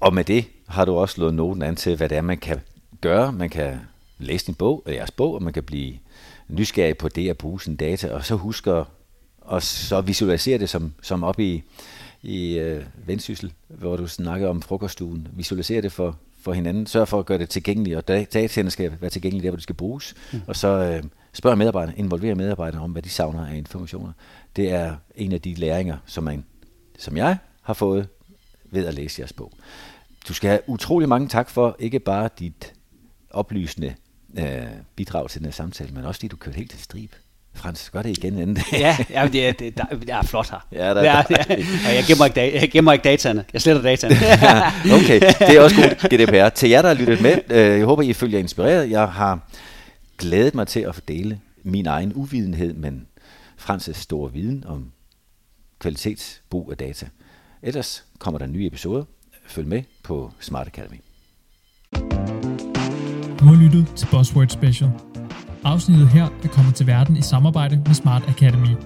[0.00, 2.60] Og med det har du også slået noten an til, hvad det er, man kan
[3.00, 3.32] gøre.
[3.32, 3.80] Man kan
[4.18, 5.94] læse din bog, eller jeres bog, og man kan blive
[6.48, 8.84] nysgerrig på det at bruge sin data, og så husker
[9.44, 11.62] og så visualisere det som, som op i,
[12.22, 15.28] i øh, Vendsyssel, hvor du snakker om frokoststuen.
[15.32, 16.86] Visualisere det for, for hinanden.
[16.86, 19.74] Sørg for at gøre det tilgængeligt, og dataene skal være tilgængelige der, hvor det skal
[19.74, 20.14] bruges.
[20.32, 20.40] Mm.
[20.46, 24.12] Og så øh, spørg medarbejderne, involvere medarbejderne om, hvad de savner af informationer.
[24.56, 26.44] Det er en af de læringer, som, man,
[26.98, 28.08] som jeg har fået
[28.64, 29.52] ved at læse jeres bog.
[30.28, 32.72] Du skal have utrolig mange tak for ikke bare dit
[33.30, 33.94] oplysende
[34.38, 34.66] øh,
[34.96, 37.12] bidrag til den her samtale, men også fordi du kørte helt til strib.
[37.56, 38.64] Frans, gør det igen inden det.
[38.72, 40.66] ja, ja det, er, det, der, er flot her.
[40.72, 41.46] Ja, der, er, er,
[41.84, 43.44] ja, jeg, gemmer ikke, da- jeg gemmer ikke dataene.
[43.52, 44.16] Jeg sletter dataene.
[44.96, 46.48] okay, det er også godt GDPR.
[46.48, 48.90] Til jer, der har lyttet med, øh, jeg håber, I følger inspireret.
[48.90, 49.38] Jeg har
[50.18, 53.06] glædet mig til at fordele min egen uvidenhed, men
[53.60, 54.92] Frans' store viden om
[55.78, 57.06] kvalitetsbrug af data.
[57.62, 59.04] Ellers kommer der nye episoder.
[59.46, 61.00] Følg med på Smart Academy.
[63.44, 64.90] Du har lyttet til Buzzword Special.
[65.64, 68.76] Afsnittet her er kommet til verden i samarbejde med Smart Academy.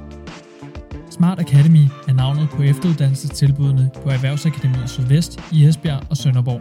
[1.10, 6.60] Smart Academy er navnet på efteruddannelsestilbudene på Erhvervsakademiet Sydvest i Esbjerg og Sønderborg.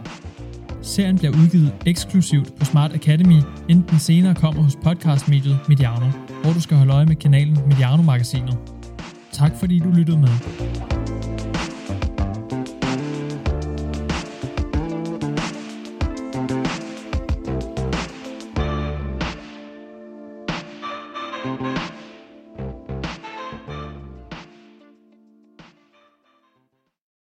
[0.82, 6.06] Serien bliver udgivet eksklusivt på Smart Academy, inden den senere kommer hos podcastmediet Mediano,
[6.42, 8.58] hvor du skal holde øje med kanalen Mediano-magasinet.
[9.32, 10.30] Tak fordi du lyttede med.